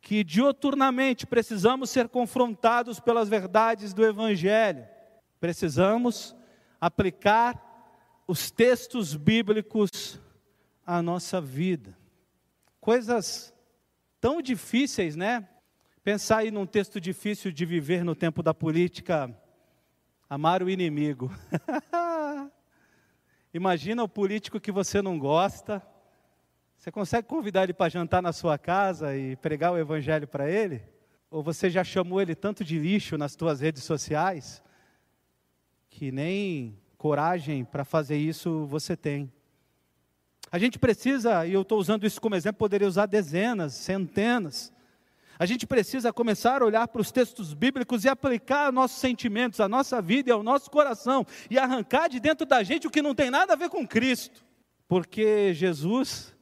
que 0.00 0.24
dioturnamente 0.24 1.24
precisamos 1.24 1.88
ser 1.88 2.08
confrontados 2.08 2.98
pelas 2.98 3.28
verdades 3.28 3.94
do 3.94 4.04
Evangelho. 4.04 4.84
Precisamos 5.38 6.34
aplicar 6.80 7.62
os 8.26 8.50
textos 8.50 9.14
bíblicos 9.14 10.20
à 10.84 11.00
nossa 11.00 11.40
vida. 11.40 11.96
Coisas 12.80 13.54
tão 14.20 14.42
difíceis, 14.42 15.14
né? 15.14 15.48
Pensar 16.02 16.38
aí 16.38 16.50
num 16.50 16.66
texto 16.66 17.00
difícil 17.00 17.52
de 17.52 17.64
viver 17.64 18.04
no 18.04 18.16
tempo 18.16 18.42
da 18.42 18.52
política, 18.52 19.32
amar 20.28 20.60
o 20.60 20.68
inimigo. 20.68 21.30
Imagina 23.54 24.02
o 24.02 24.08
político 24.08 24.58
que 24.58 24.72
você 24.72 25.00
não 25.00 25.20
gosta, 25.20 25.80
você 26.84 26.92
consegue 26.92 27.26
convidar 27.26 27.62
ele 27.62 27.72
para 27.72 27.88
jantar 27.88 28.20
na 28.20 28.30
sua 28.30 28.58
casa 28.58 29.16
e 29.16 29.36
pregar 29.36 29.72
o 29.72 29.78
evangelho 29.78 30.28
para 30.28 30.50
ele? 30.50 30.82
Ou 31.30 31.42
você 31.42 31.70
já 31.70 31.82
chamou 31.82 32.20
ele 32.20 32.34
tanto 32.34 32.62
de 32.62 32.78
lixo 32.78 33.16
nas 33.16 33.32
suas 33.32 33.60
redes 33.60 33.82
sociais 33.84 34.62
que 35.88 36.12
nem 36.12 36.78
coragem 36.98 37.64
para 37.64 37.86
fazer 37.86 38.18
isso 38.18 38.66
você 38.66 38.94
tem? 38.94 39.32
A 40.52 40.58
gente 40.58 40.78
precisa, 40.78 41.46
e 41.46 41.54
eu 41.54 41.62
estou 41.62 41.78
usando 41.78 42.04
isso 42.04 42.20
como 42.20 42.34
exemplo, 42.34 42.58
poderia 42.58 42.86
usar 42.86 43.06
dezenas, 43.06 43.72
centenas. 43.72 44.70
A 45.38 45.46
gente 45.46 45.66
precisa 45.66 46.12
começar 46.12 46.60
a 46.60 46.66
olhar 46.66 46.86
para 46.86 47.00
os 47.00 47.10
textos 47.10 47.54
bíblicos 47.54 48.04
e 48.04 48.10
aplicar 48.10 48.70
nossos 48.70 48.98
sentimentos, 48.98 49.58
a 49.58 49.66
nossa 49.70 50.02
vida 50.02 50.28
e 50.28 50.32
ao 50.32 50.42
nosso 50.42 50.70
coração, 50.70 51.26
e 51.48 51.58
arrancar 51.58 52.10
de 52.10 52.20
dentro 52.20 52.44
da 52.44 52.62
gente 52.62 52.86
o 52.86 52.90
que 52.90 53.00
não 53.00 53.14
tem 53.14 53.30
nada 53.30 53.54
a 53.54 53.56
ver 53.56 53.70
com 53.70 53.88
Cristo. 53.88 54.44
Porque 54.86 55.54
Jesus 55.54 56.33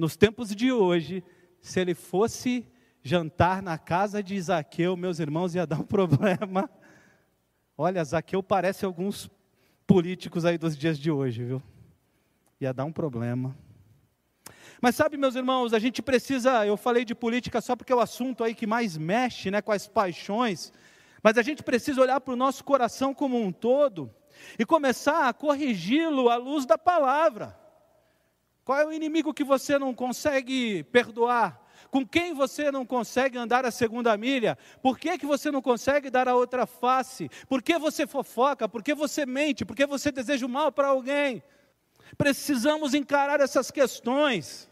nos 0.00 0.16
tempos 0.16 0.56
de 0.56 0.72
hoje, 0.72 1.22
se 1.60 1.78
ele 1.78 1.94
fosse 1.94 2.66
jantar 3.02 3.62
na 3.62 3.76
casa 3.76 4.22
de 4.22 4.40
Zaqueu, 4.40 4.96
meus 4.96 5.18
irmãos, 5.18 5.54
ia 5.54 5.66
dar 5.66 5.78
um 5.78 5.84
problema. 5.86 6.70
Olha, 7.76 8.02
Zaqueu 8.02 8.42
parece 8.42 8.86
alguns 8.86 9.30
políticos 9.86 10.46
aí 10.46 10.56
dos 10.56 10.74
dias 10.74 10.98
de 10.98 11.10
hoje, 11.10 11.44
viu? 11.44 11.62
Ia 12.58 12.72
dar 12.72 12.86
um 12.86 12.92
problema. 12.92 13.54
Mas 14.80 14.96
sabe, 14.96 15.18
meus 15.18 15.34
irmãos, 15.34 15.74
a 15.74 15.78
gente 15.78 16.00
precisa, 16.00 16.64
eu 16.64 16.78
falei 16.78 17.04
de 17.04 17.14
política 17.14 17.60
só 17.60 17.76
porque 17.76 17.92
é 17.92 17.96
o 17.96 18.00
assunto 18.00 18.42
aí 18.42 18.54
que 18.54 18.66
mais 18.66 18.96
mexe, 18.96 19.50
né, 19.50 19.60
com 19.60 19.70
as 19.70 19.86
paixões, 19.86 20.72
mas 21.22 21.36
a 21.36 21.42
gente 21.42 21.62
precisa 21.62 22.00
olhar 22.00 22.22
para 22.22 22.32
o 22.32 22.38
nosso 22.38 22.64
coração 22.64 23.12
como 23.12 23.38
um 23.38 23.52
todo 23.52 24.10
e 24.58 24.64
começar 24.64 25.28
a 25.28 25.34
corrigi-lo 25.34 26.30
à 26.30 26.36
luz 26.36 26.64
da 26.64 26.78
palavra. 26.78 27.59
Qual 28.64 28.78
é 28.78 28.86
o 28.86 28.92
inimigo 28.92 29.34
que 29.34 29.44
você 29.44 29.78
não 29.78 29.94
consegue 29.94 30.84
perdoar? 30.84 31.60
Com 31.90 32.06
quem 32.06 32.34
você 32.34 32.70
não 32.70 32.86
consegue 32.86 33.36
andar 33.36 33.64
a 33.64 33.70
segunda 33.70 34.16
milha? 34.16 34.56
Por 34.82 34.98
que, 34.98 35.18
que 35.18 35.26
você 35.26 35.50
não 35.50 35.60
consegue 35.60 36.10
dar 36.10 36.28
a 36.28 36.34
outra 36.36 36.66
face? 36.66 37.28
Por 37.48 37.62
que 37.62 37.78
você 37.78 38.06
fofoca? 38.06 38.68
Por 38.68 38.82
que 38.82 38.94
você 38.94 39.26
mente? 39.26 39.64
Por 39.64 39.74
que 39.74 39.86
você 39.86 40.12
deseja 40.12 40.46
o 40.46 40.48
mal 40.48 40.70
para 40.70 40.88
alguém? 40.88 41.42
Precisamos 42.16 42.94
encarar 42.94 43.40
essas 43.40 43.70
questões. 43.70 44.70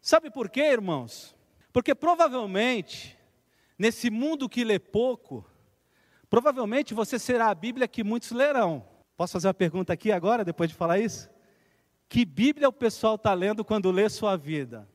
Sabe 0.00 0.30
por 0.30 0.48
quê, 0.48 0.60
irmãos? 0.60 1.34
Porque 1.72 1.94
provavelmente, 1.94 3.18
nesse 3.78 4.10
mundo 4.10 4.48
que 4.48 4.62
lê 4.62 4.78
pouco, 4.78 5.44
provavelmente 6.28 6.94
você 6.94 7.18
será 7.18 7.48
a 7.48 7.54
Bíblia 7.54 7.88
que 7.88 8.04
muitos 8.04 8.30
lerão. 8.30 8.86
Posso 9.16 9.32
fazer 9.32 9.48
uma 9.48 9.54
pergunta 9.54 9.92
aqui 9.92 10.12
agora, 10.12 10.44
depois 10.44 10.68
de 10.70 10.76
falar 10.76 10.98
isso? 10.98 11.33
Que 12.14 12.24
Bíblia 12.24 12.68
o 12.68 12.72
pessoal 12.72 13.16
está 13.16 13.34
lendo 13.34 13.64
quando 13.64 13.90
lê 13.90 14.08
sua 14.08 14.36
vida? 14.36 14.88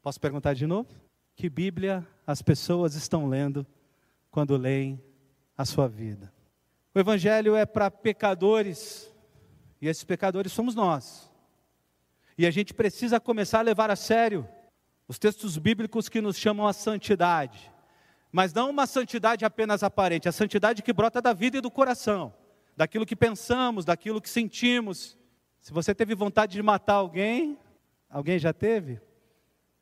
Posso 0.00 0.18
perguntar 0.18 0.54
de 0.54 0.66
novo? 0.66 0.88
Que 1.36 1.50
Bíblia 1.50 2.02
as 2.26 2.40
pessoas 2.40 2.94
estão 2.94 3.28
lendo 3.28 3.66
quando 4.30 4.56
leem 4.56 4.98
a 5.54 5.66
sua 5.66 5.86
vida? 5.86 6.32
O 6.94 6.98
Evangelho 6.98 7.54
é 7.54 7.66
para 7.66 7.90
pecadores, 7.90 9.14
e 9.82 9.86
esses 9.86 10.02
pecadores 10.02 10.50
somos 10.50 10.74
nós. 10.74 11.30
E 12.38 12.46
a 12.46 12.50
gente 12.50 12.72
precisa 12.72 13.20
começar 13.20 13.58
a 13.58 13.62
levar 13.62 13.90
a 13.90 13.96
sério 13.96 14.48
os 15.06 15.18
textos 15.18 15.58
bíblicos 15.58 16.08
que 16.08 16.22
nos 16.22 16.38
chamam 16.38 16.66
a 16.66 16.72
santidade. 16.72 17.70
Mas 18.32 18.54
não 18.54 18.70
uma 18.70 18.86
santidade 18.86 19.44
apenas 19.44 19.82
aparente, 19.82 20.26
a 20.26 20.32
santidade 20.32 20.82
que 20.82 20.94
brota 20.94 21.20
da 21.20 21.34
vida 21.34 21.58
e 21.58 21.60
do 21.60 21.70
coração, 21.70 22.32
daquilo 22.74 23.04
que 23.04 23.14
pensamos, 23.14 23.84
daquilo 23.84 24.22
que 24.22 24.30
sentimos. 24.30 25.20
Se 25.62 25.72
você 25.72 25.94
teve 25.94 26.12
vontade 26.16 26.54
de 26.54 26.62
matar 26.62 26.94
alguém, 26.94 27.56
alguém 28.10 28.36
já 28.36 28.52
teve? 28.52 29.00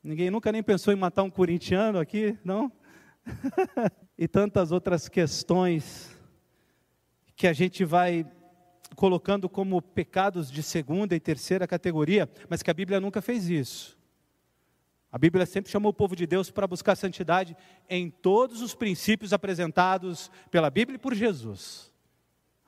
Ninguém 0.03 0.31
nunca 0.31 0.53
nem 0.53 0.63
pensou 0.63 0.93
em 0.93 0.97
matar 0.97 1.23
um 1.23 1.31
corintiano 1.31 1.99
aqui, 1.99 2.39
não? 2.45 2.71
e 4.17 4.29
tantas 4.29 4.73
outras 4.73 5.09
questões 5.09 6.15
que 7.35 7.47
a 7.47 7.55
gente 7.55 7.83
vai 7.83 8.31
colocando 8.95 9.49
como 9.49 9.81
pecados 9.81 10.51
de 10.51 10.63
segunda 10.63 11.17
e 11.17 11.21
terceira 11.21 11.67
categoria, 11.67 12.29
mas 12.47 12.63
que 12.63 12.71
a 12.71 12.75
Bíblia 12.75 13.01
nunca 13.01 13.23
fez 13.23 13.49
isso. 13.49 13.99
A 15.11 15.17
Bíblia 15.17 15.47
sempre 15.47 15.73
chamou 15.73 15.93
o 15.93 15.95
povo 15.95 16.15
de 16.15 16.27
Deus 16.27 16.51
para 16.51 16.67
buscar 16.67 16.95
santidade 16.95 17.57
em 17.89 18.11
todos 18.11 18.61
os 18.61 18.75
princípios 18.75 19.33
apresentados 19.33 20.31
pela 20.51 20.69
Bíblia 20.69 20.97
e 20.97 21.01
por 21.01 21.15
Jesus. 21.15 21.91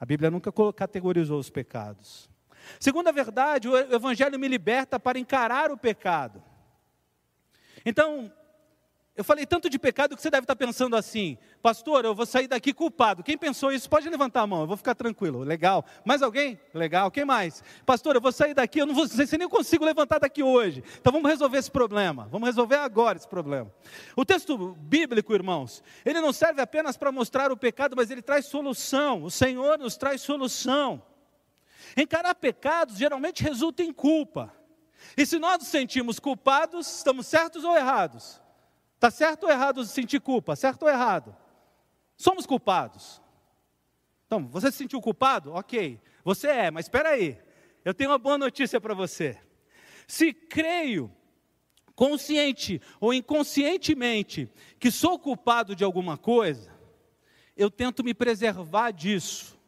A 0.00 0.06
Bíblia 0.06 0.30
nunca 0.30 0.50
categorizou 0.72 1.38
os 1.38 1.50
pecados. 1.50 2.31
Segunda 2.78 3.12
verdade, 3.12 3.68
o 3.68 3.76
Evangelho 3.76 4.38
me 4.38 4.48
liberta 4.48 4.98
para 4.98 5.18
encarar 5.18 5.70
o 5.70 5.76
pecado. 5.76 6.42
Então, 7.84 8.32
eu 9.14 9.22
falei 9.22 9.44
tanto 9.44 9.68
de 9.68 9.78
pecado 9.78 10.16
que 10.16 10.22
você 10.22 10.30
deve 10.30 10.44
estar 10.44 10.56
pensando 10.56 10.96
assim, 10.96 11.36
pastor, 11.60 12.02
eu 12.02 12.14
vou 12.14 12.24
sair 12.24 12.48
daqui 12.48 12.72
culpado. 12.72 13.22
Quem 13.22 13.36
pensou 13.36 13.70
isso, 13.70 13.88
pode 13.88 14.08
levantar 14.08 14.40
a 14.40 14.46
mão, 14.46 14.62
eu 14.62 14.66
vou 14.66 14.76
ficar 14.76 14.94
tranquilo. 14.94 15.40
Legal. 15.40 15.84
Mais 16.02 16.22
alguém? 16.22 16.58
Legal. 16.72 17.10
Quem 17.10 17.22
mais? 17.22 17.62
Pastor, 17.84 18.14
eu 18.14 18.22
vou 18.22 18.32
sair 18.32 18.54
daqui, 18.54 18.78
eu 18.78 18.86
não 18.86 18.94
vou, 18.94 19.06
sei 19.06 19.26
se 19.26 19.36
nem 19.36 19.46
consigo 19.50 19.84
levantar 19.84 20.18
daqui 20.18 20.42
hoje. 20.42 20.82
Então 20.98 21.12
vamos 21.12 21.30
resolver 21.30 21.58
esse 21.58 21.70
problema. 21.70 22.26
Vamos 22.30 22.48
resolver 22.48 22.76
agora 22.76 23.18
esse 23.18 23.28
problema. 23.28 23.70
O 24.16 24.24
texto 24.24 24.56
bíblico, 24.80 25.34
irmãos, 25.34 25.84
ele 26.06 26.20
não 26.22 26.32
serve 26.32 26.62
apenas 26.62 26.96
para 26.96 27.12
mostrar 27.12 27.52
o 27.52 27.56
pecado, 27.56 27.94
mas 27.94 28.10
ele 28.10 28.22
traz 28.22 28.46
solução. 28.46 29.24
O 29.24 29.30
Senhor 29.30 29.78
nos 29.78 29.94
traz 29.94 30.22
solução. 30.22 31.02
Encarar 31.96 32.34
pecados 32.34 32.96
geralmente 32.96 33.42
resulta 33.42 33.82
em 33.82 33.92
culpa. 33.92 34.54
E 35.16 35.26
se 35.26 35.38
nós 35.38 35.58
nos 35.58 35.68
sentimos 35.68 36.18
culpados, 36.18 36.98
estamos 36.98 37.26
certos 37.26 37.64
ou 37.64 37.76
errados? 37.76 38.40
Está 38.94 39.10
certo 39.10 39.44
ou 39.44 39.50
errado 39.50 39.84
sentir 39.84 40.20
culpa? 40.20 40.54
Certo 40.54 40.84
ou 40.84 40.88
errado? 40.88 41.36
Somos 42.16 42.46
culpados. 42.46 43.20
Então, 44.26 44.46
você 44.46 44.70
se 44.70 44.78
sentiu 44.78 45.00
culpado? 45.00 45.52
Ok. 45.52 46.00
Você 46.24 46.48
é, 46.48 46.70
mas 46.70 46.86
espera 46.86 47.10
aí. 47.10 47.38
Eu 47.84 47.92
tenho 47.92 48.10
uma 48.10 48.18
boa 48.18 48.38
notícia 48.38 48.80
para 48.80 48.94
você. 48.94 49.38
Se 50.06 50.32
creio, 50.32 51.12
consciente 51.94 52.80
ou 53.00 53.12
inconscientemente, 53.12 54.48
que 54.78 54.90
sou 54.90 55.18
culpado 55.18 55.74
de 55.74 55.84
alguma 55.84 56.16
coisa, 56.16 56.72
eu 57.56 57.70
tento 57.70 58.04
me 58.04 58.14
preservar 58.14 58.90
disso. 58.92 59.58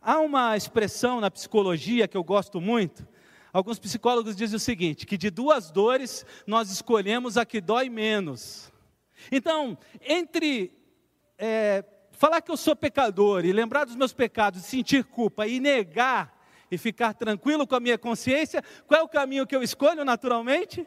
Há 0.00 0.18
uma 0.18 0.56
expressão 0.56 1.20
na 1.20 1.30
psicologia 1.30 2.08
que 2.08 2.16
eu 2.16 2.24
gosto 2.24 2.60
muito, 2.60 3.06
Alguns 3.52 3.80
psicólogos 3.80 4.36
dizem 4.36 4.56
o 4.56 4.60
seguinte: 4.60 5.06
que 5.06 5.18
de 5.18 5.30
duas 5.30 5.70
dores 5.70 6.24
nós 6.46 6.70
escolhemos 6.70 7.36
a 7.36 7.44
que 7.44 7.60
dói 7.60 7.88
menos. 7.88 8.72
Então, 9.30 9.76
entre 10.00 10.72
é, 11.36 11.84
falar 12.12 12.40
que 12.40 12.50
eu 12.50 12.56
sou 12.56 12.76
pecador 12.76 13.44
e 13.44 13.52
lembrar 13.52 13.84
dos 13.84 13.96
meus 13.96 14.12
pecados, 14.12 14.64
sentir 14.64 15.04
culpa 15.04 15.46
e 15.46 15.58
negar 15.58 16.38
e 16.70 16.78
ficar 16.78 17.12
tranquilo 17.12 17.66
com 17.66 17.74
a 17.74 17.80
minha 17.80 17.98
consciência, 17.98 18.62
qual 18.86 19.00
é 19.00 19.02
o 19.02 19.08
caminho 19.08 19.46
que 19.46 19.56
eu 19.56 19.62
escolho 19.62 20.04
naturalmente? 20.04 20.86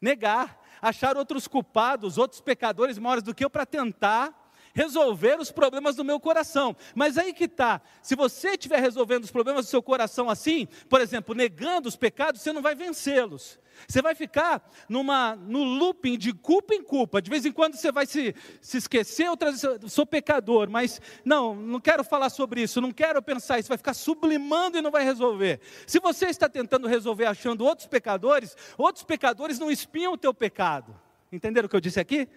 Negar, 0.00 0.58
achar 0.80 1.16
outros 1.16 1.46
culpados, 1.46 2.16
outros 2.16 2.40
pecadores 2.40 2.98
maiores 2.98 3.22
do 3.22 3.34
que 3.34 3.44
eu 3.44 3.50
para 3.50 3.66
tentar 3.66 4.43
resolver 4.74 5.40
os 5.40 5.50
problemas 5.50 5.96
do 5.96 6.04
meu 6.04 6.20
coração. 6.20 6.76
Mas 6.94 7.16
aí 7.16 7.32
que 7.32 7.44
está: 7.44 7.80
se 8.02 8.14
você 8.14 8.50
estiver 8.50 8.80
resolvendo 8.80 9.24
os 9.24 9.30
problemas 9.30 9.64
do 9.64 9.68
seu 9.68 9.82
coração 9.82 10.28
assim, 10.28 10.68
por 10.88 11.00
exemplo, 11.00 11.34
negando 11.34 11.88
os 11.88 11.96
pecados, 11.96 12.42
você 12.42 12.52
não 12.52 12.60
vai 12.60 12.74
vencê-los. 12.74 13.58
Você 13.88 14.00
vai 14.00 14.14
ficar 14.14 14.70
numa, 14.88 15.34
no 15.34 15.64
looping 15.64 16.16
de 16.16 16.32
culpa 16.32 16.74
em 16.74 16.82
culpa. 16.82 17.20
De 17.20 17.28
vez 17.28 17.44
em 17.44 17.50
quando 17.50 17.74
você 17.74 17.90
vai 17.90 18.06
se, 18.06 18.34
se 18.60 18.78
esquecer, 18.78 19.28
outras 19.28 19.62
sou 19.88 20.06
pecador, 20.06 20.70
mas 20.70 21.00
não, 21.24 21.56
não 21.56 21.80
quero 21.80 22.04
falar 22.04 22.30
sobre 22.30 22.62
isso, 22.62 22.80
não 22.80 22.92
quero 22.92 23.20
pensar 23.20 23.58
isso, 23.58 23.68
vai 23.68 23.76
ficar 23.76 23.94
sublimando 23.94 24.78
e 24.78 24.82
não 24.82 24.92
vai 24.92 25.04
resolver. 25.04 25.60
Se 25.88 25.98
você 25.98 26.26
está 26.26 26.48
tentando 26.48 26.86
resolver 26.86 27.26
achando 27.26 27.64
outros 27.64 27.88
pecadores, 27.88 28.56
outros 28.78 29.04
pecadores 29.04 29.58
não 29.58 29.70
espiam 29.70 30.12
o 30.12 30.18
teu 30.18 30.32
pecado. 30.32 30.94
Entenderam 31.32 31.66
o 31.66 31.68
que 31.68 31.74
eu 31.74 31.80
disse 31.80 31.98
aqui? 31.98 32.28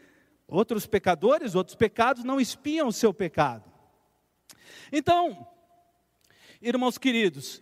Outros 0.48 0.88
pecadores, 0.88 1.56
outros 1.56 1.76
pecados 1.76 2.24
não 2.24 2.40
espiam 2.40 2.88
o 2.88 2.94
seu 2.94 3.14
pecado. 3.14 3.70
Então, 4.92 5.48
irmãos 6.62 6.98
queridos, 6.98 7.62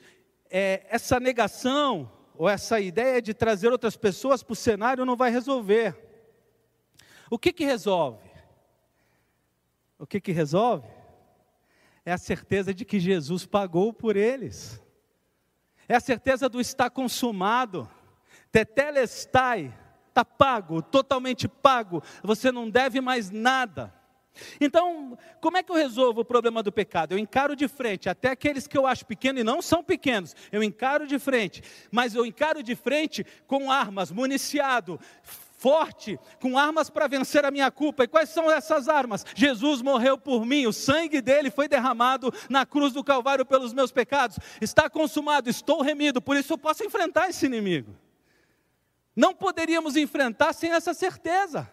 é, 0.50 0.86
essa 0.90 1.20
negação 1.20 2.12
ou 2.36 2.48
essa 2.48 2.80
ideia 2.80 3.22
de 3.22 3.34
trazer 3.34 3.72
outras 3.72 3.96
pessoas 3.96 4.44
para 4.44 4.54
o 4.54 4.56
cenário 4.56 5.06
não 5.06 5.16
vai 5.16 5.32
resolver. 5.32 5.98
O 7.30 7.40
que 7.40 7.52
que 7.52 7.66
resolve? 7.66 8.30
O 9.98 10.06
que 10.06 10.22
que 10.22 10.32
resolve? 10.32 10.88
É 12.06 12.12
a 12.12 12.18
certeza 12.18 12.74
de 12.74 12.86
que 12.86 13.00
Jesus 13.00 13.46
pagou 13.46 13.92
por 13.92 14.16
eles. 14.16 14.82
É 15.88 15.96
a 15.96 16.00
certeza 16.00 16.48
do 16.48 16.62
está 16.62 16.90
consumado. 16.90 17.90
Tetelestai, 18.52 19.74
está 20.16 20.24
pago, 20.24 20.82
totalmente 20.82 21.46
pago, 21.46 22.02
você 22.24 22.50
não 22.50 22.70
deve 22.70 23.02
mais 23.02 23.30
nada. 23.30 23.94
Então, 24.60 25.18
como 25.42 25.58
é 25.58 25.64
que 25.64 25.72
eu 25.72 25.76
resolvo 25.76 26.22
o 26.22 26.26
problema 26.26 26.64
do 26.64 26.72
pecado? 26.72 27.14
Eu 27.14 27.18
encaro 27.18 27.56
de 27.56 27.68
frente, 27.68 28.10
até 28.10 28.30
aqueles 28.30 28.66
que 28.66 28.78
eu 28.78 28.88
acho 28.88 29.06
pequenos 29.06 29.42
e 29.42 29.44
não 29.44 29.62
são 29.62 29.84
pequenos, 29.84 30.36
eu 30.52 30.64
encaro 30.64 31.06
de 31.06 31.20
frente, 31.20 31.62
mas 31.92 32.16
eu 32.16 32.26
encaro 32.26 32.64
de 32.64 32.76
frente 32.76 33.26
com 33.46 33.70
armas, 33.70 34.12
municiado, 34.12 35.00
forte, 35.58 36.20
com 36.42 36.58
armas 36.58 36.90
para 36.90 37.08
vencer 37.08 37.46
a 37.46 37.52
minha 37.52 37.72
culpa. 37.72 38.04
E 38.04 38.08
quais 38.08 38.30
são 38.30 38.52
essas 38.52 38.88
armas? 38.88 39.26
Jesus 39.36 39.82
morreu 39.82 40.18
por 40.18 40.46
mim, 40.46 40.66
o 40.66 40.74
sangue 40.74 41.22
dele 41.22 41.50
foi 41.50 41.68
derramado 41.68 42.34
na 42.50 42.66
cruz 42.66 42.94
do 42.94 43.04
Calvário 43.04 43.46
pelos 43.46 43.74
meus 43.74 43.92
pecados. 43.92 44.38
Está 44.62 44.90
consumado, 44.90 45.50
estou 45.50 45.82
remido, 45.82 46.22
por 46.22 46.38
isso 46.38 46.54
eu 46.54 46.58
posso 46.58 46.86
enfrentar 46.86 47.30
esse 47.30 47.46
inimigo 47.46 48.05
não 49.16 49.34
poderíamos 49.34 49.96
enfrentar 49.96 50.54
sem 50.54 50.72
essa 50.72 50.94
certeza. 50.94 51.72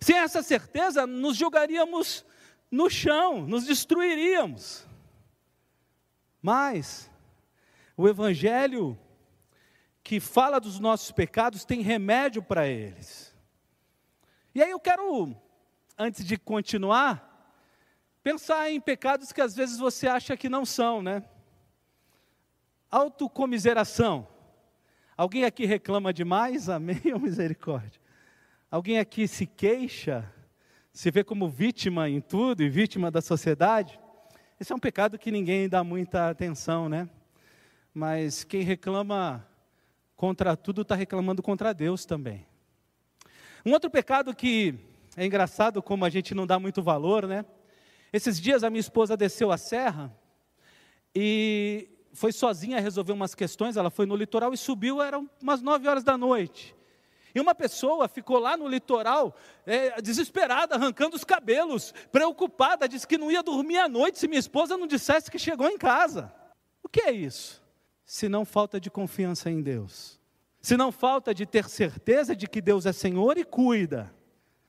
Sem 0.00 0.16
essa 0.16 0.42
certeza, 0.42 1.06
nos 1.06 1.36
jogaríamos 1.36 2.24
no 2.70 2.88
chão, 2.88 3.46
nos 3.46 3.64
destruiríamos. 3.64 4.86
Mas 6.40 7.10
o 7.96 8.08
Evangelho 8.08 8.98
que 10.02 10.18
fala 10.18 10.58
dos 10.58 10.80
nossos 10.80 11.12
pecados 11.12 11.64
tem 11.64 11.82
remédio 11.82 12.42
para 12.42 12.66
eles. 12.66 13.34
E 14.54 14.62
aí 14.62 14.70
eu 14.70 14.80
quero, 14.80 15.36
antes 15.96 16.24
de 16.24 16.36
continuar, 16.36 17.54
pensar 18.22 18.70
em 18.70 18.80
pecados 18.80 19.32
que 19.32 19.40
às 19.40 19.54
vezes 19.54 19.78
você 19.78 20.08
acha 20.08 20.36
que 20.36 20.48
não 20.48 20.64
são, 20.64 21.02
né? 21.02 21.24
Autocomiseração. 22.90 24.26
Alguém 25.20 25.44
aqui 25.44 25.66
reclama 25.66 26.14
demais? 26.14 26.70
Amém 26.70 27.02
ou 27.12 27.20
misericórdia? 27.20 28.00
Alguém 28.70 28.98
aqui 28.98 29.28
se 29.28 29.44
queixa? 29.44 30.24
Se 30.94 31.10
vê 31.10 31.22
como 31.22 31.46
vítima 31.46 32.08
em 32.08 32.22
tudo 32.22 32.62
e 32.62 32.70
vítima 32.70 33.10
da 33.10 33.20
sociedade? 33.20 34.00
Esse 34.58 34.72
é 34.72 34.74
um 34.74 34.78
pecado 34.78 35.18
que 35.18 35.30
ninguém 35.30 35.68
dá 35.68 35.84
muita 35.84 36.30
atenção, 36.30 36.88
né? 36.88 37.06
Mas 37.92 38.44
quem 38.44 38.62
reclama 38.62 39.46
contra 40.16 40.56
tudo 40.56 40.80
está 40.80 40.94
reclamando 40.94 41.42
contra 41.42 41.74
Deus 41.74 42.06
também. 42.06 42.46
Um 43.62 43.72
outro 43.72 43.90
pecado 43.90 44.34
que 44.34 44.74
é 45.18 45.26
engraçado 45.26 45.82
como 45.82 46.06
a 46.06 46.08
gente 46.08 46.34
não 46.34 46.46
dá 46.46 46.58
muito 46.58 46.82
valor, 46.82 47.26
né? 47.26 47.44
Esses 48.10 48.40
dias 48.40 48.64
a 48.64 48.70
minha 48.70 48.80
esposa 48.80 49.18
desceu 49.18 49.52
a 49.52 49.58
serra 49.58 50.10
e 51.14 51.90
foi 52.12 52.32
sozinha 52.32 52.80
resolver 52.80 53.12
umas 53.12 53.34
questões. 53.34 53.76
Ela 53.76 53.90
foi 53.90 54.06
no 54.06 54.16
litoral 54.16 54.52
e 54.52 54.56
subiu, 54.56 55.00
eram 55.00 55.28
umas 55.40 55.62
nove 55.62 55.88
horas 55.88 56.04
da 56.04 56.16
noite. 56.16 56.74
E 57.34 57.40
uma 57.40 57.54
pessoa 57.54 58.08
ficou 58.08 58.38
lá 58.38 58.56
no 58.56 58.66
litoral, 58.66 59.34
é, 59.64 60.00
desesperada, 60.00 60.74
arrancando 60.74 61.14
os 61.14 61.24
cabelos, 61.24 61.94
preocupada, 62.10 62.88
disse 62.88 63.06
que 63.06 63.16
não 63.16 63.30
ia 63.30 63.42
dormir 63.42 63.78
à 63.78 63.88
noite 63.88 64.18
se 64.18 64.26
minha 64.26 64.40
esposa 64.40 64.76
não 64.76 64.86
dissesse 64.86 65.30
que 65.30 65.38
chegou 65.38 65.68
em 65.68 65.78
casa. 65.78 66.32
O 66.82 66.88
que 66.88 67.02
é 67.02 67.12
isso? 67.12 67.62
Se 68.04 68.28
não 68.28 68.44
falta 68.44 68.80
de 68.80 68.90
confiança 68.90 69.48
em 69.48 69.62
Deus, 69.62 70.18
se 70.60 70.76
não 70.76 70.90
falta 70.90 71.32
de 71.32 71.46
ter 71.46 71.68
certeza 71.68 72.34
de 72.34 72.48
que 72.48 72.60
Deus 72.60 72.84
é 72.84 72.92
Senhor 72.92 73.38
e 73.38 73.44
cuida, 73.44 74.12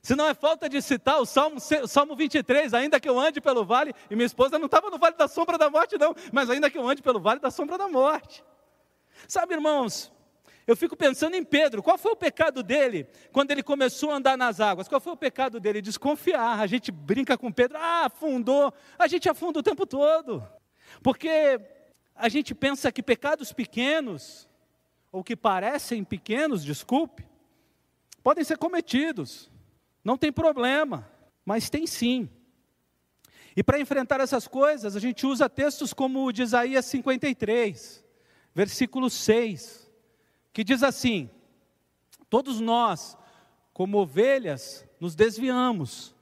se 0.02 0.16
não 0.16 0.26
é 0.26 0.34
falta 0.34 0.68
de 0.68 0.82
citar 0.82 1.20
o 1.20 1.24
Salmo, 1.24 1.58
o 1.58 1.86
Salmo 1.86 2.16
23, 2.16 2.74
ainda 2.74 2.98
que 2.98 3.08
eu 3.08 3.18
ande 3.18 3.40
pelo 3.40 3.64
vale, 3.64 3.94
e 4.10 4.16
minha 4.16 4.26
esposa 4.26 4.58
não 4.58 4.66
estava 4.66 4.90
no 4.90 4.98
vale 4.98 5.16
da 5.16 5.28
sombra 5.28 5.56
da 5.56 5.70
morte, 5.70 5.96
não, 5.96 6.12
mas 6.32 6.50
ainda 6.50 6.68
que 6.68 6.76
eu 6.76 6.88
ande 6.88 7.00
pelo 7.00 7.20
vale 7.20 7.38
da 7.38 7.52
sombra 7.52 7.78
da 7.78 7.88
morte. 7.88 8.42
Sabe, 9.28 9.54
irmãos, 9.54 10.12
eu 10.66 10.76
fico 10.76 10.96
pensando 10.96 11.36
em 11.36 11.44
Pedro, 11.44 11.84
qual 11.84 11.96
foi 11.96 12.12
o 12.12 12.16
pecado 12.16 12.64
dele 12.64 13.06
quando 13.30 13.52
ele 13.52 13.62
começou 13.62 14.10
a 14.10 14.16
andar 14.16 14.36
nas 14.36 14.58
águas? 14.58 14.88
Qual 14.88 15.00
foi 15.00 15.12
o 15.12 15.16
pecado 15.16 15.60
dele? 15.60 15.80
Desconfiar. 15.80 16.58
A 16.58 16.66
gente 16.66 16.90
brinca 16.90 17.38
com 17.38 17.52
Pedro, 17.52 17.78
ah, 17.78 18.06
afundou. 18.06 18.74
A 18.98 19.06
gente 19.06 19.28
afunda 19.28 19.60
o 19.60 19.62
tempo 19.62 19.86
todo. 19.86 20.44
Porque 21.00 21.60
a 22.14 22.28
gente 22.28 22.56
pensa 22.56 22.90
que 22.90 23.02
pecados 23.04 23.52
pequenos, 23.52 24.48
ou 25.12 25.22
que 25.22 25.36
parecem 25.36 26.02
pequenos, 26.02 26.64
desculpe, 26.64 27.24
podem 28.22 28.42
ser 28.42 28.58
cometidos. 28.58 29.51
Não 30.04 30.16
tem 30.16 30.32
problema, 30.32 31.08
mas 31.44 31.70
tem 31.70 31.86
sim. 31.86 32.28
E 33.54 33.62
para 33.62 33.78
enfrentar 33.78 34.20
essas 34.20 34.48
coisas, 34.48 34.96
a 34.96 35.00
gente 35.00 35.26
usa 35.26 35.48
textos 35.48 35.92
como 35.92 36.24
o 36.24 36.32
de 36.32 36.42
Isaías 36.42 36.86
53, 36.86 38.04
versículo 38.54 39.10
6 39.10 39.82
que 40.52 40.62
diz 40.62 40.82
assim: 40.82 41.30
Todos 42.28 42.60
nós, 42.60 43.16
como 43.72 43.98
ovelhas, 43.98 44.86
nos 45.00 45.14
desviamos, 45.14 46.14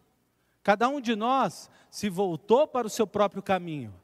cada 0.62 0.88
um 0.88 1.00
de 1.00 1.16
nós 1.16 1.68
se 1.90 2.08
voltou 2.08 2.66
para 2.66 2.86
o 2.86 2.90
seu 2.90 3.06
próprio 3.06 3.42
caminho, 3.42 3.94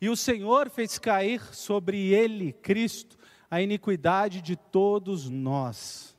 e 0.00 0.08
o 0.08 0.16
Senhor 0.16 0.68
fez 0.68 0.98
cair 0.98 1.42
sobre 1.54 2.12
ele, 2.12 2.52
Cristo, 2.52 3.18
a 3.50 3.60
iniquidade 3.62 4.40
de 4.40 4.56
todos 4.56 5.28
nós. 5.28 6.16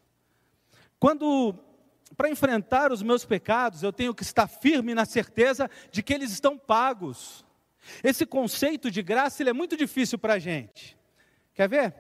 Quando, 1.00 1.56
para 2.16 2.30
enfrentar 2.30 2.92
os 2.92 3.02
meus 3.02 3.26
pecados, 3.26 3.84
eu 3.84 3.94
tenho 3.94 4.14
que 4.14 4.24
estar 4.24 4.48
firme 4.48 4.94
na 4.94 5.06
certeza 5.06 5.70
de 5.92 6.04
que 6.04 6.14
eles 6.14 6.32
estão 6.32 6.58
pagos. 6.58 7.46
Esse 8.04 8.26
conceito 8.26 8.92
de 8.92 9.02
graça 9.02 9.42
ele 9.42 9.50
é 9.50 9.54
muito 9.54 9.76
difícil 9.76 10.20
para 10.20 10.36
a 10.36 10.40
gente. 10.40 10.98
Quer 11.54 11.68
ver? 11.68 11.96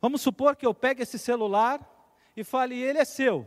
Vamos 0.00 0.20
supor 0.20 0.56
que 0.56 0.66
eu 0.66 0.74
pegue 0.74 1.02
esse 1.02 1.18
celular 1.18 1.80
e 2.36 2.42
fale, 2.42 2.76
ele 2.76 2.98
é 2.98 3.04
seu. 3.04 3.46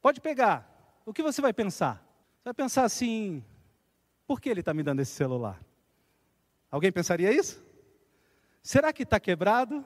Pode 0.00 0.20
pegar. 0.20 0.72
O 1.04 1.12
que 1.12 1.22
você 1.22 1.40
vai 1.40 1.52
pensar? 1.52 1.96
Você 2.38 2.44
vai 2.44 2.54
pensar 2.54 2.84
assim: 2.84 3.44
por 4.26 4.40
que 4.40 4.48
ele 4.48 4.60
está 4.60 4.72
me 4.72 4.82
dando 4.82 5.00
esse 5.00 5.12
celular? 5.12 5.60
Alguém 6.70 6.90
pensaria 6.90 7.32
isso? 7.32 7.64
Será 8.62 8.92
que 8.92 9.04
está 9.04 9.20
quebrado? 9.20 9.84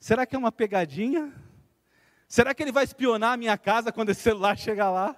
Será 0.00 0.24
que 0.24 0.34
é 0.34 0.38
uma 0.38 0.50
pegadinha? 0.50 1.32
Será 2.32 2.54
que 2.54 2.62
ele 2.62 2.72
vai 2.72 2.84
espionar 2.84 3.32
a 3.32 3.36
minha 3.36 3.58
casa 3.58 3.92
quando 3.92 4.08
esse 4.08 4.22
celular 4.22 4.56
chegar 4.56 4.90
lá? 4.90 5.14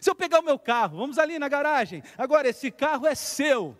Se 0.00 0.10
eu 0.10 0.14
pegar 0.14 0.40
o 0.40 0.42
meu 0.42 0.58
carro, 0.58 0.98
vamos 0.98 1.18
ali 1.18 1.38
na 1.38 1.48
garagem, 1.48 2.02
agora 2.18 2.48
esse 2.48 2.70
carro 2.70 3.06
é 3.06 3.14
seu 3.14 3.76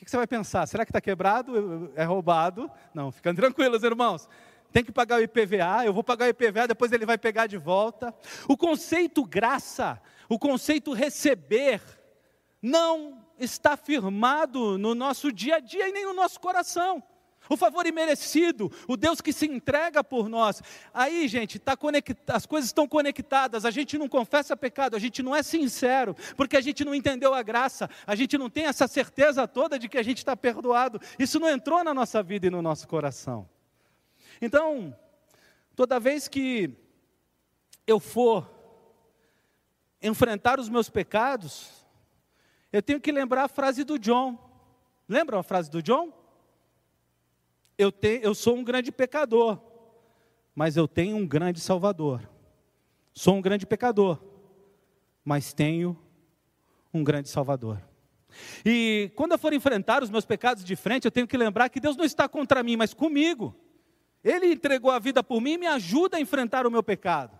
que, 0.00 0.06
que 0.06 0.10
você 0.10 0.16
vai 0.16 0.26
pensar? 0.26 0.66
Será 0.66 0.86
que 0.86 0.90
está 0.90 1.00
quebrado? 1.00 1.92
É 1.94 2.04
roubado? 2.04 2.70
Não, 2.94 3.12
ficando 3.12 3.36
tranquilos, 3.36 3.82
irmãos. 3.82 4.26
Tem 4.72 4.82
que 4.82 4.90
pagar 4.90 5.18
o 5.18 5.22
IPVA, 5.22 5.84
eu 5.84 5.92
vou 5.92 6.02
pagar 6.02 6.24
o 6.24 6.28
IPVA, 6.28 6.68
depois 6.68 6.90
ele 6.90 7.04
vai 7.04 7.18
pegar 7.18 7.46
de 7.46 7.58
volta. 7.58 8.14
O 8.48 8.56
conceito 8.56 9.22
graça, 9.26 10.00
o 10.26 10.38
conceito 10.38 10.94
receber, 10.94 11.82
não 12.62 13.22
está 13.38 13.76
firmado 13.76 14.78
no 14.78 14.94
nosso 14.94 15.30
dia 15.30 15.56
a 15.56 15.60
dia 15.60 15.88
e 15.88 15.92
nem 15.92 16.06
no 16.06 16.14
nosso 16.14 16.40
coração 16.40 17.02
o 17.50 17.56
favor 17.56 17.84
imerecido, 17.84 18.70
o 18.86 18.96
Deus 18.96 19.20
que 19.20 19.32
se 19.32 19.44
entrega 19.44 20.04
por 20.04 20.28
nós. 20.28 20.62
Aí, 20.94 21.26
gente, 21.26 21.58
tá 21.58 21.76
as 22.28 22.46
coisas 22.46 22.68
estão 22.68 22.86
conectadas, 22.86 23.64
a 23.64 23.72
gente 23.72 23.98
não 23.98 24.08
confessa 24.08 24.56
pecado, 24.56 24.94
a 24.94 25.00
gente 25.00 25.20
não 25.20 25.34
é 25.34 25.42
sincero, 25.42 26.14
porque 26.36 26.56
a 26.56 26.60
gente 26.60 26.84
não 26.84 26.94
entendeu 26.94 27.34
a 27.34 27.42
graça, 27.42 27.90
a 28.06 28.14
gente 28.14 28.38
não 28.38 28.48
tem 28.48 28.66
essa 28.66 28.86
certeza 28.86 29.48
toda 29.48 29.80
de 29.80 29.88
que 29.88 29.98
a 29.98 30.02
gente 30.02 30.18
está 30.18 30.36
perdoado. 30.36 31.00
Isso 31.18 31.40
não 31.40 31.50
entrou 31.50 31.82
na 31.82 31.92
nossa 31.92 32.22
vida 32.22 32.46
e 32.46 32.50
no 32.50 32.62
nosso 32.62 32.86
coração. 32.86 33.48
Então, 34.40 34.96
toda 35.74 35.98
vez 35.98 36.28
que 36.28 36.72
eu 37.84 37.98
for 37.98 38.48
enfrentar 40.00 40.60
os 40.60 40.68
meus 40.68 40.88
pecados, 40.88 41.68
eu 42.72 42.80
tenho 42.80 43.00
que 43.00 43.10
lembrar 43.10 43.44
a 43.44 43.48
frase 43.48 43.82
do 43.82 43.98
John. 43.98 44.38
Lembram 45.08 45.40
a 45.40 45.42
frase 45.42 45.68
do 45.68 45.82
John? 45.82 46.19
Eu, 47.80 47.92
eu 48.20 48.34
sou 48.34 48.56
um 48.56 48.62
grande 48.62 48.92
pecador, 48.92 49.58
mas 50.54 50.76
eu 50.76 50.86
tenho 50.86 51.16
um 51.16 51.26
grande 51.26 51.60
Salvador. 51.60 52.28
Sou 53.14 53.36
um 53.36 53.40
grande 53.40 53.66
pecador, 53.66 54.18
mas 55.24 55.54
tenho 55.54 55.98
um 56.92 57.02
grande 57.02 57.30
Salvador. 57.30 57.80
E 58.64 59.10
quando 59.16 59.32
eu 59.32 59.38
for 59.38 59.52
enfrentar 59.54 60.02
os 60.02 60.10
meus 60.10 60.26
pecados 60.26 60.62
de 60.62 60.76
frente, 60.76 61.06
eu 61.06 61.10
tenho 61.10 61.26
que 61.26 61.36
lembrar 61.38 61.70
que 61.70 61.80
Deus 61.80 61.96
não 61.96 62.04
está 62.04 62.28
contra 62.28 62.62
mim, 62.62 62.76
mas 62.76 62.92
comigo. 62.92 63.56
Ele 64.22 64.52
entregou 64.52 64.90
a 64.90 64.98
vida 64.98 65.24
por 65.24 65.40
mim 65.40 65.52
e 65.52 65.58
me 65.58 65.66
ajuda 65.66 66.18
a 66.18 66.20
enfrentar 66.20 66.66
o 66.66 66.70
meu 66.70 66.82
pecado. 66.82 67.38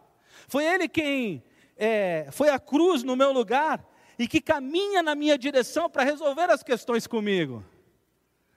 Foi 0.48 0.64
Ele 0.64 0.88
quem 0.88 1.44
é, 1.76 2.28
foi 2.32 2.48
a 2.48 2.58
cruz 2.58 3.02
no 3.02 3.14
meu 3.14 3.30
lugar 3.30 3.86
e 4.18 4.26
que 4.26 4.40
caminha 4.40 5.02
na 5.02 5.14
minha 5.14 5.36
direção 5.36 5.90
para 5.90 6.02
resolver 6.02 6.48
as 6.50 6.62
questões 6.62 7.06
comigo. 7.06 7.62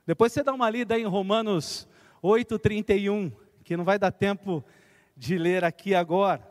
Depois 0.06 0.34
você 0.34 0.44
dá 0.44 0.54
uma 0.54 0.70
lida 0.70 0.98
em 0.98 1.06
Romanos 1.06 1.88
8:31, 2.22 3.32
que 3.64 3.78
não 3.78 3.86
vai 3.86 3.98
dar 3.98 4.12
tempo 4.12 4.64
de 5.16 5.38
ler 5.38 5.64
aqui 5.64 5.96
agora. 5.96 6.46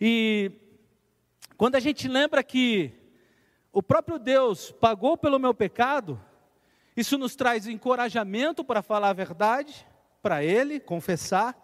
E 0.00 0.52
quando 1.56 1.76
a 1.76 1.80
gente 1.80 2.06
lembra 2.06 2.42
que 2.42 2.92
o 3.72 3.82
próprio 3.82 4.18
Deus 4.18 4.70
pagou 4.70 5.16
pelo 5.16 5.38
meu 5.38 5.54
pecado, 5.54 6.20
isso 6.96 7.16
nos 7.16 7.34
traz 7.34 7.66
encorajamento 7.66 8.64
para 8.64 8.82
falar 8.82 9.10
a 9.10 9.14
verdade 9.14 9.86
para 10.20 10.42
Ele, 10.42 10.80
confessar, 10.80 11.56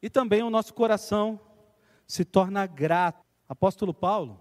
e 0.00 0.10
também 0.10 0.42
o 0.42 0.50
nosso 0.50 0.74
coração 0.74 1.40
se 2.06 2.24
torna 2.24 2.66
grato. 2.66 3.24
Apóstolo 3.48 3.94
Paulo, 3.94 4.40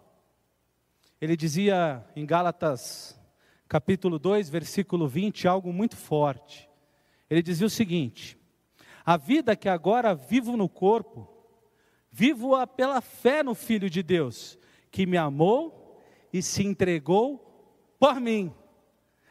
ele 1.21 1.37
dizia 1.37 2.05
em 2.15 2.25
Gálatas 2.25 3.19
capítulo 3.67 4.19
2, 4.19 4.49
versículo 4.49 5.07
20, 5.07 5.47
algo 5.47 5.73
muito 5.73 5.95
forte. 5.95 6.69
Ele 7.29 7.41
dizia 7.41 7.67
o 7.67 7.69
seguinte: 7.69 8.37
A 9.05 9.17
vida 9.17 9.55
que 9.55 9.69
agora 9.69 10.13
vivo 10.13 10.55
no 10.55 10.69
corpo, 10.69 11.27
vivo-a 12.11 12.67
pela 12.67 13.01
fé 13.01 13.43
no 13.43 13.55
Filho 13.55 13.89
de 13.89 14.03
Deus, 14.03 14.57
que 14.91 15.05
me 15.05 15.17
amou 15.17 16.01
e 16.31 16.41
se 16.41 16.63
entregou 16.63 17.95
por 17.99 18.19
mim. 18.19 18.53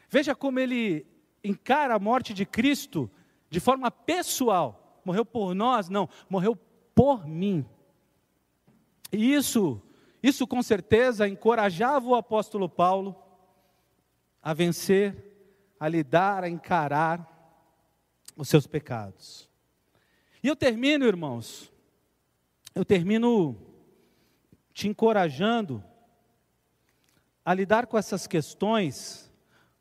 Veja 0.09 0.35
como 0.35 0.59
ele 0.59 1.05
encara 1.43 1.95
a 1.95 1.99
morte 1.99 2.33
de 2.33 2.45
Cristo 2.45 3.09
de 3.49 3.59
forma 3.59 3.89
pessoal. 3.89 5.01
Morreu 5.05 5.25
por 5.25 5.53
nós? 5.53 5.89
Não, 5.89 6.09
morreu 6.29 6.57
por 6.93 7.27
mim. 7.27 7.65
E 9.11 9.33
isso, 9.33 9.81
isso 10.21 10.47
com 10.47 10.61
certeza 10.63 11.27
encorajava 11.27 12.07
o 12.07 12.15
apóstolo 12.15 12.67
Paulo 12.67 13.15
a 14.45 14.53
vencer, 14.53 15.15
a 15.79 15.87
lidar, 15.87 16.43
a 16.43 16.49
encarar 16.49 17.27
os 18.37 18.47
seus 18.47 18.67
pecados. 18.67 19.49
E 20.43 20.47
eu 20.47 20.55
termino, 20.55 21.07
irmãos, 21.07 21.73
eu 22.75 22.85
termino 22.85 23.57
te 24.71 24.87
encorajando 24.87 25.83
a 27.43 27.55
lidar 27.55 27.87
com 27.87 27.97
essas 27.97 28.27
questões 28.27 29.33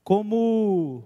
como 0.03 1.05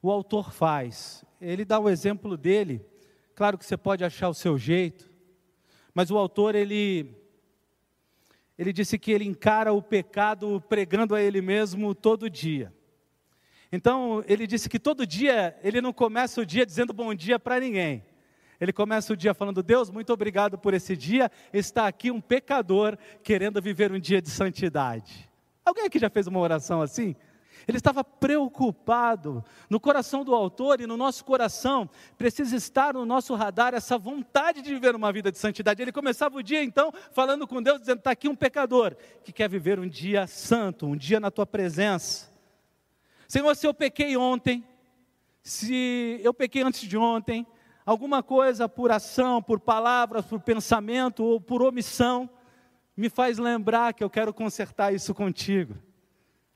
o 0.00 0.10
autor 0.10 0.50
faz. 0.50 1.26
Ele 1.38 1.62
dá 1.62 1.78
o 1.78 1.90
exemplo 1.90 2.38
dele, 2.38 2.86
claro 3.34 3.58
que 3.58 3.66
você 3.66 3.76
pode 3.76 4.02
achar 4.02 4.30
o 4.30 4.34
seu 4.34 4.56
jeito, 4.56 5.12
mas 5.92 6.10
o 6.10 6.16
autor 6.16 6.54
ele 6.54 7.14
ele 8.58 8.72
disse 8.72 8.98
que 8.98 9.10
ele 9.12 9.24
encara 9.24 9.72
o 9.72 9.82
pecado 9.82 10.62
pregando 10.68 11.14
a 11.14 11.22
ele 11.22 11.40
mesmo 11.40 11.94
todo 11.94 12.30
dia. 12.30 12.72
Então, 13.70 14.24
ele 14.26 14.46
disse 14.46 14.68
que 14.68 14.78
todo 14.78 15.06
dia 15.06 15.58
ele 15.62 15.80
não 15.80 15.92
começa 15.92 16.40
o 16.40 16.46
dia 16.46 16.64
dizendo 16.64 16.92
bom 16.92 17.14
dia 17.14 17.38
para 17.38 17.60
ninguém. 17.60 18.04
Ele 18.60 18.72
começa 18.72 19.12
o 19.12 19.16
dia 19.16 19.34
falando: 19.34 19.62
Deus, 19.62 19.90
muito 19.90 20.12
obrigado 20.12 20.56
por 20.56 20.72
esse 20.72 20.96
dia. 20.96 21.30
Está 21.52 21.86
aqui 21.86 22.10
um 22.10 22.20
pecador 22.20 22.96
querendo 23.22 23.60
viver 23.60 23.92
um 23.92 23.98
dia 23.98 24.22
de 24.22 24.30
santidade. 24.30 25.28
Alguém 25.64 25.84
aqui 25.84 25.98
já 25.98 26.08
fez 26.08 26.26
uma 26.26 26.38
oração 26.38 26.80
assim? 26.80 27.14
Ele 27.66 27.78
estava 27.78 28.02
preocupado. 28.02 29.44
No 29.68 29.80
coração 29.80 30.24
do 30.24 30.34
autor 30.34 30.80
e 30.80 30.86
no 30.86 30.96
nosso 30.96 31.24
coração 31.24 31.88
precisa 32.16 32.56
estar 32.56 32.94
no 32.94 33.04
nosso 33.04 33.34
radar 33.34 33.74
essa 33.74 33.98
vontade 33.98 34.62
de 34.62 34.72
viver 34.72 34.94
uma 34.94 35.12
vida 35.12 35.30
de 35.30 35.38
santidade. 35.38 35.82
Ele 35.82 35.92
começava 35.92 36.36
o 36.36 36.42
dia 36.42 36.62
então 36.62 36.92
falando 37.12 37.46
com 37.46 37.62
Deus, 37.62 37.80
dizendo: 37.80 37.98
está 37.98 38.10
aqui 38.12 38.28
um 38.28 38.36
pecador 38.36 38.96
que 39.24 39.32
quer 39.32 39.48
viver 39.48 39.78
um 39.78 39.88
dia 39.88 40.26
santo, 40.26 40.86
um 40.86 40.96
dia 40.96 41.20
na 41.20 41.30
tua 41.30 41.46
presença. 41.46 42.28
Senhor, 43.28 43.54
se 43.56 43.66
eu 43.66 43.74
pequei 43.74 44.16
ontem, 44.16 44.64
se 45.42 46.20
eu 46.22 46.32
pequei 46.32 46.62
antes 46.62 46.80
de 46.82 46.96
ontem, 46.96 47.46
alguma 47.84 48.22
coisa 48.22 48.68
por 48.68 48.90
ação, 48.90 49.42
por 49.42 49.60
palavras, 49.60 50.24
por 50.24 50.40
pensamento 50.40 51.24
ou 51.24 51.40
por 51.40 51.62
omissão, 51.62 52.28
me 52.96 53.08
faz 53.08 53.38
lembrar 53.38 53.94
que 53.94 54.02
eu 54.02 54.10
quero 54.10 54.32
consertar 54.32 54.94
isso 54.94 55.14
contigo. 55.14 55.76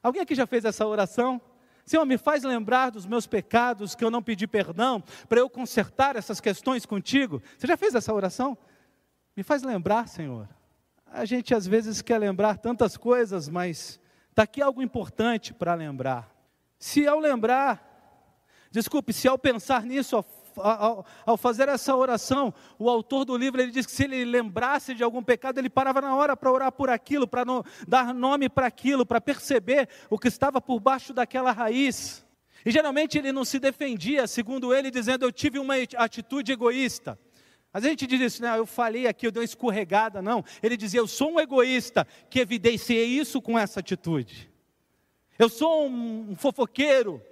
Alguém 0.03 0.23
aqui 0.23 0.35
já 0.35 0.47
fez 0.47 0.65
essa 0.65 0.87
oração? 0.87 1.41
Senhor, 1.85 2.05
me 2.05 2.17
faz 2.17 2.45
lembrar 2.45 2.91
dos 2.91 3.05
meus 3.07 3.27
pecados 3.27 3.95
que 3.95 4.05
eu 4.05 4.11
não 4.11 4.23
pedi 4.23 4.47
perdão, 4.47 5.03
para 5.29 5.41
eu 5.41 5.51
consertar 5.51 6.17
essas 6.17 6.41
questões 6.41 6.87
contigo. 6.87 7.43
Você 7.59 7.67
já 7.67 7.77
fez 7.77 7.95
essa 7.95 8.15
oração? 8.15 8.57
Me 9.37 9.43
faz 9.43 9.63
lembrar, 9.63 10.09
Senhor. 10.09 10.49
A 11.07 11.25
gente 11.25 11.55
às 11.55 11.67
vezes 11.67 12.01
quer 12.01 12.19
lembrar 12.19 12.59
tantas 12.59 12.97
coisas, 12.97 13.49
mas 13.49 14.01
está 14.29 14.45
aqui 14.45 14.63
algo 14.63 14.81
importante 14.81 15.53
para 15.53 15.75
lembrar. 15.75 16.33
Se 16.79 17.07
ao 17.07 17.19
lembrar, 17.19 18.41
desculpe, 18.71 19.13
se 19.13 19.27
ao 19.27 19.37
pensar 19.37 19.85
nisso, 19.85 20.25
ao, 20.57 21.05
ao, 21.25 21.37
fazer 21.37 21.69
essa 21.69 21.95
oração, 21.95 22.53
o 22.79 22.89
autor 22.89 23.25
do 23.25 23.37
livro 23.37 23.61
ele 23.61 23.71
diz 23.71 23.87
que 23.87 23.93
se 23.93 24.05
ele 24.05 24.25
lembrasse 24.25 24.95
de 24.95 25.03
algum 25.03 25.23
pecado, 25.23 25.59
ele 25.59 25.71
parava 25.71 26.01
na 26.01 26.15
hora 26.15 26.37
para 26.37 26.51
orar 26.51 26.73
por 26.73 26.91
aquilo, 26.91 27.27
para 27.27 27.45
dar 27.87 28.15
nome 28.15 28.49
para 28.49 28.67
aquilo, 28.67 29.05
para 29.07 29.21
perceber 29.21 29.89
o 30.09 30.19
que 30.19 30.29
estava 30.29 30.61
por 30.61 30.81
baixo 30.81 31.13
daquela 31.13 31.53
raiz. 31.53 32.25
E 32.65 32.71
geralmente 32.71 33.19
ele 33.19 33.33
não 33.33 33.45
se 33.45 33.59
defendia, 33.59 34.27
segundo 34.27 34.75
ele, 34.75 34.91
dizendo: 34.91 35.25
Eu 35.25 35.33
tive 35.33 35.59
uma 35.59 35.75
atitude 35.97 36.53
egoísta. 36.53 37.19
Mas 37.73 37.85
a 37.85 37.89
gente 37.89 38.07
diz 38.07 38.21
isso, 38.21 38.43
né? 38.43 38.59
Eu 38.59 38.67
falei 38.67 39.07
aqui, 39.07 39.27
eu 39.27 39.31
dei 39.31 39.41
uma 39.41 39.45
escorregada. 39.45 40.21
Não. 40.21 40.45
Ele 40.63 40.77
dizia: 40.77 41.01
Eu 41.01 41.07
sou 41.07 41.33
um 41.33 41.41
egoísta 41.41 42.07
que 42.29 42.41
evidenciei 42.41 43.07
isso 43.07 43.41
com 43.41 43.59
essa 43.59 43.81
atitude. 43.81 44.51
Eu 45.39 45.49
sou 45.49 45.87
um 45.87 46.35
fofoqueiro 46.37 47.23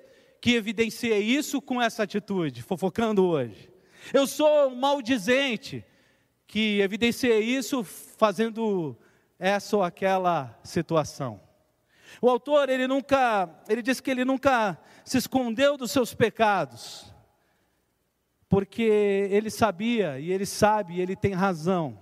que 0.40 0.54
evidenciei 0.54 1.20
isso 1.22 1.60
com 1.60 1.80
essa 1.80 2.02
atitude, 2.02 2.62
fofocando 2.62 3.26
hoje. 3.26 3.70
Eu 4.12 4.26
sou 4.26 4.68
um 4.68 4.76
maldizente 4.76 5.84
que 6.46 6.80
evidenciei 6.80 7.40
isso 7.40 7.84
fazendo 7.84 8.96
essa 9.38 9.76
ou 9.76 9.82
aquela 9.82 10.58
situação. 10.62 11.40
O 12.20 12.28
autor, 12.28 12.68
ele 12.68 12.86
nunca, 12.86 13.48
ele 13.68 13.82
diz 13.82 14.00
que 14.00 14.10
ele 14.10 14.24
nunca 14.24 14.78
se 15.04 15.18
escondeu 15.18 15.76
dos 15.76 15.90
seus 15.90 16.14
pecados, 16.14 17.12
porque 18.48 18.82
ele 19.30 19.50
sabia, 19.50 20.18
e 20.18 20.32
ele 20.32 20.46
sabe, 20.46 20.94
e 20.94 21.00
ele 21.00 21.14
tem 21.14 21.34
razão, 21.34 22.00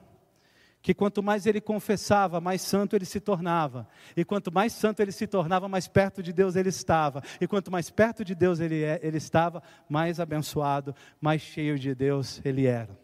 que 0.87 0.95
quanto 0.95 1.21
mais 1.21 1.47
ele 1.47 1.61
confessava, 1.61 2.41
mais 2.41 2.63
santo 2.63 2.95
ele 2.95 3.05
se 3.05 3.19
tornava. 3.19 3.89
E 4.17 4.25
quanto 4.25 4.53
mais 4.53 4.73
santo 4.73 5.01
ele 5.01 5.11
se 5.11 5.27
tornava, 5.27 5.69
mais 5.69 5.89
perto 5.89 6.23
de 6.23 6.33
Deus 6.33 6.55
ele 6.55 6.69
estava. 6.69 7.25
E 7.41 7.47
quanto 7.49 7.73
mais 7.73 7.91
perto 7.91 8.25
de 8.25 8.37
Deus 8.37 8.61
ele, 8.61 8.85
é, 8.85 9.01
ele 9.03 9.17
estava, 9.17 9.61
mais 9.89 10.21
abençoado, 10.21 10.95
mais 11.21 11.43
cheio 11.43 11.77
de 11.77 11.93
Deus 11.93 12.41
ele 12.45 12.67
era. 12.67 12.97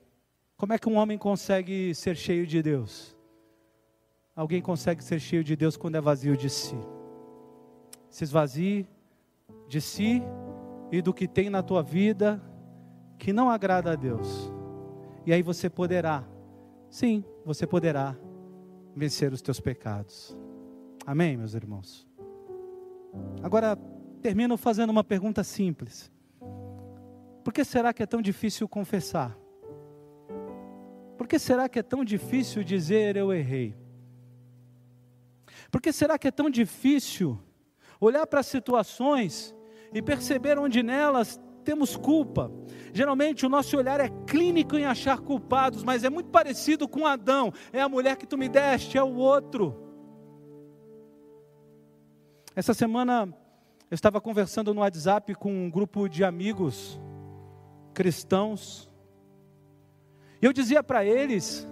Como 0.56 0.72
é 0.72 0.78
que 0.78 0.88
um 0.88 0.96
homem 0.96 1.18
consegue 1.18 1.92
ser 1.92 2.16
cheio 2.16 2.46
de 2.46 2.62
Deus? 2.62 3.16
Alguém 4.36 4.62
consegue 4.62 5.02
ser 5.02 5.18
cheio 5.18 5.42
de 5.42 5.56
Deus 5.56 5.76
quando 5.76 5.96
é 5.96 6.00
vazio 6.00 6.36
de 6.36 6.48
si. 6.48 6.78
Se 8.08 8.22
esvazie 8.22 8.88
de 9.66 9.80
si 9.80 10.22
e 10.92 11.02
do 11.02 11.12
que 11.12 11.26
tem 11.26 11.50
na 11.50 11.64
tua 11.64 11.82
vida 11.82 12.40
que 13.18 13.32
não 13.32 13.50
agrada 13.50 13.90
a 13.90 13.96
Deus. 13.96 14.52
E 15.26 15.32
aí 15.32 15.42
você 15.42 15.68
poderá 15.68 16.22
sim, 16.88 17.24
você 17.44 17.66
poderá 17.66 18.16
vencer 18.94 19.32
os 19.32 19.42
teus 19.42 19.60
pecados. 19.60 20.36
Amém, 21.06 21.36
meus 21.36 21.54
irmãos? 21.54 22.06
Agora, 23.42 23.76
termino 24.20 24.56
fazendo 24.56 24.90
uma 24.90 25.04
pergunta 25.04 25.42
simples: 25.42 26.10
Por 27.44 27.52
que 27.52 27.64
será 27.64 27.92
que 27.92 28.02
é 28.02 28.06
tão 28.06 28.22
difícil 28.22 28.68
confessar? 28.68 29.36
Por 31.16 31.26
que 31.26 31.38
será 31.38 31.68
que 31.68 31.78
é 31.78 31.82
tão 31.82 32.04
difícil 32.04 32.64
dizer 32.64 33.16
eu 33.16 33.32
errei? 33.32 33.76
Por 35.70 35.80
que 35.80 35.92
será 35.92 36.18
que 36.18 36.28
é 36.28 36.30
tão 36.30 36.50
difícil 36.50 37.38
olhar 38.04 38.26
para 38.26 38.40
as 38.40 38.46
situações 38.46 39.54
e 39.94 40.02
perceber 40.02 40.58
onde 40.58 40.82
nelas 40.82 41.40
temos 41.62 41.96
culpa. 41.96 42.50
Geralmente 42.92 43.46
o 43.46 43.48
nosso 43.48 43.76
olhar 43.76 44.00
é 44.00 44.10
clínico 44.26 44.76
em 44.76 44.84
achar 44.84 45.18
culpados, 45.18 45.82
mas 45.82 46.04
é 46.04 46.10
muito 46.10 46.30
parecido 46.30 46.86
com 46.86 47.06
Adão. 47.06 47.52
É 47.72 47.80
a 47.80 47.88
mulher 47.88 48.16
que 48.16 48.26
tu 48.26 48.36
me 48.36 48.48
deste, 48.48 48.98
é 48.98 49.02
o 49.02 49.14
outro. 49.14 49.74
Essa 52.54 52.74
semana 52.74 53.34
eu 53.90 53.94
estava 53.94 54.20
conversando 54.20 54.74
no 54.74 54.82
WhatsApp 54.82 55.34
com 55.34 55.50
um 55.50 55.70
grupo 55.70 56.06
de 56.06 56.22
amigos 56.22 57.00
cristãos. 57.94 58.90
E 60.40 60.44
eu 60.44 60.52
dizia 60.52 60.82
para 60.82 61.02
eles 61.02 61.66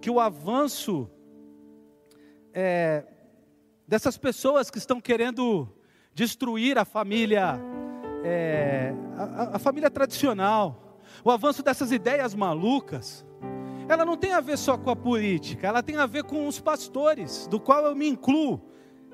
que 0.00 0.10
o 0.10 0.18
avanço 0.18 1.08
é, 2.52 3.04
dessas 3.86 4.18
pessoas 4.18 4.68
que 4.68 4.78
estão 4.78 5.00
querendo 5.00 5.68
destruir 6.12 6.76
a 6.76 6.84
família 6.84 7.60
é, 8.26 8.92
a, 9.16 9.56
a 9.56 9.58
família 9.58 9.88
tradicional, 9.88 10.98
o 11.24 11.30
avanço 11.30 11.62
dessas 11.62 11.92
ideias 11.92 12.34
malucas, 12.34 13.24
ela 13.88 14.04
não 14.04 14.16
tem 14.16 14.32
a 14.32 14.40
ver 14.40 14.58
só 14.58 14.76
com 14.76 14.90
a 14.90 14.96
política, 14.96 15.68
ela 15.68 15.82
tem 15.82 15.96
a 15.96 16.06
ver 16.06 16.24
com 16.24 16.48
os 16.48 16.60
pastores, 16.60 17.46
do 17.46 17.60
qual 17.60 17.84
eu 17.84 17.94
me 17.94 18.08
incluo, 18.08 18.60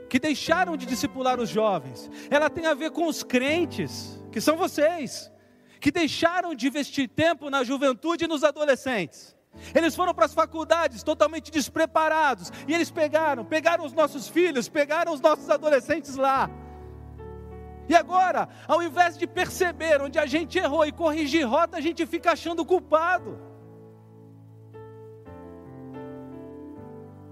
que 0.09 0.19
deixaram 0.19 0.77
de 0.77 0.87
discipular 0.87 1.39
os 1.39 1.51
jovens. 1.51 2.11
Ela 2.31 2.49
tem 2.49 2.67
a 2.67 2.75
ver 2.75 2.91
com 2.91 3.07
os 3.07 3.23
crentes, 3.23 4.23
que 4.31 4.41
são 4.41 4.57
vocês, 4.57 5.31
que 5.79 5.91
deixaram 5.91 6.55
de 6.55 6.67
investir 6.67 7.09
tempo 7.09 7.51
na 7.51 7.63
juventude 7.63 8.25
e 8.25 8.29
nos 8.29 8.43
adolescentes. 8.43 9.37
Eles 9.75 9.95
foram 9.95 10.15
para 10.15 10.25
as 10.25 10.33
faculdades 10.33 11.03
totalmente 11.03 11.51
despreparados, 11.51 12.51
e 12.67 12.73
eles 12.73 12.91
pegaram, 12.91 13.45
pegaram 13.45 13.85
os 13.85 13.93
nossos 13.93 14.27
filhos, 14.27 14.71
pegaram 14.71 15.13
os 15.13 15.21
nossos 15.21 15.51
adolescentes 15.51 16.17
lá, 16.17 16.49
e 17.93 17.95
agora, 17.95 18.49
ao 18.66 18.82
invés 18.82 19.18
de 19.18 19.26
perceber 19.26 20.01
onde 20.01 20.18
a 20.18 20.24
gente 20.24 20.59
errou 20.59 20.86
e 20.86 20.90
corrigir 20.90 21.47
rota, 21.47 21.76
a 21.76 21.80
gente 21.80 22.07
fica 22.07 22.32
achando 22.32 22.64
culpado. 22.64 23.38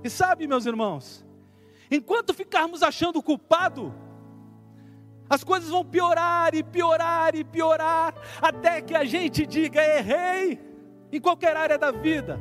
E 0.04 0.10
sabe, 0.10 0.46
meus 0.46 0.66
irmãos, 0.66 1.24
enquanto 1.90 2.34
ficarmos 2.34 2.82
achando 2.82 3.22
culpado, 3.22 3.94
as 5.30 5.42
coisas 5.42 5.70
vão 5.70 5.82
piorar 5.82 6.54
e 6.54 6.62
piorar 6.62 7.34
e 7.34 7.42
piorar, 7.42 8.14
até 8.42 8.82
que 8.82 8.94
a 8.94 9.04
gente 9.06 9.46
diga: 9.46 9.82
errei, 9.82 10.60
em 11.10 11.20
qualquer 11.20 11.56
área 11.56 11.78
da 11.78 11.90
vida. 11.90 12.38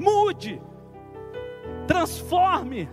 Mude, 0.00 0.60
transforme 1.86 2.88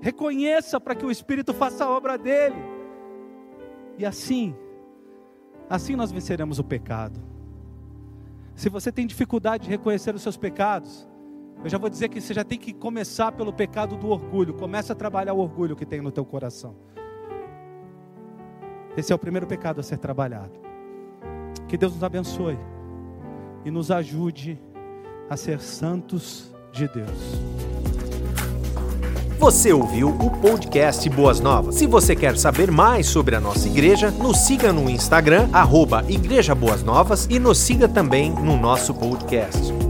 Reconheça 0.00 0.80
para 0.80 0.94
que 0.94 1.04
o 1.04 1.10
Espírito 1.10 1.52
faça 1.52 1.84
a 1.84 1.90
obra 1.90 2.16
dele. 2.16 2.56
E 3.96 4.06
assim, 4.06 4.54
assim 5.68 5.96
nós 5.96 6.12
venceremos 6.12 6.58
o 6.58 6.64
pecado. 6.64 7.20
Se 8.54 8.68
você 8.68 8.90
tem 8.90 9.06
dificuldade 9.06 9.64
de 9.64 9.70
reconhecer 9.70 10.14
os 10.14 10.22
seus 10.22 10.36
pecados, 10.36 11.08
eu 11.62 11.68
já 11.68 11.78
vou 11.78 11.90
dizer 11.90 12.08
que 12.08 12.20
você 12.20 12.32
já 12.32 12.44
tem 12.44 12.58
que 12.58 12.72
começar 12.72 13.32
pelo 13.32 13.52
pecado 13.52 13.96
do 13.96 14.08
orgulho. 14.08 14.54
Começa 14.54 14.92
a 14.92 14.96
trabalhar 14.96 15.32
o 15.32 15.38
orgulho 15.38 15.74
que 15.74 15.84
tem 15.84 16.00
no 16.00 16.12
teu 16.12 16.24
coração. 16.24 16.76
Esse 18.96 19.12
é 19.12 19.14
o 19.14 19.18
primeiro 19.18 19.46
pecado 19.46 19.80
a 19.80 19.82
ser 19.82 19.98
trabalhado. 19.98 20.58
Que 21.68 21.76
Deus 21.76 21.94
nos 21.94 22.04
abençoe 22.04 22.58
e 23.64 23.70
nos 23.70 23.90
ajude 23.90 24.60
a 25.28 25.36
ser 25.36 25.60
santos 25.60 26.54
de 26.72 26.88
Deus. 26.88 27.57
Você 29.38 29.72
ouviu 29.72 30.08
o 30.08 30.30
podcast 30.30 31.08
Boas 31.10 31.38
Novas. 31.38 31.76
Se 31.76 31.86
você 31.86 32.16
quer 32.16 32.36
saber 32.36 32.72
mais 32.72 33.06
sobre 33.06 33.36
a 33.36 33.40
nossa 33.40 33.68
igreja, 33.68 34.10
nos 34.10 34.38
siga 34.38 34.72
no 34.72 34.90
Instagram, 34.90 35.48
arroba 35.52 36.04
Igreja 36.08 36.56
Boas 36.56 36.82
Novas 36.82 37.28
e 37.30 37.38
nos 37.38 37.56
siga 37.58 37.86
também 37.88 38.32
no 38.32 38.56
nosso 38.56 38.92
podcast. 38.92 39.87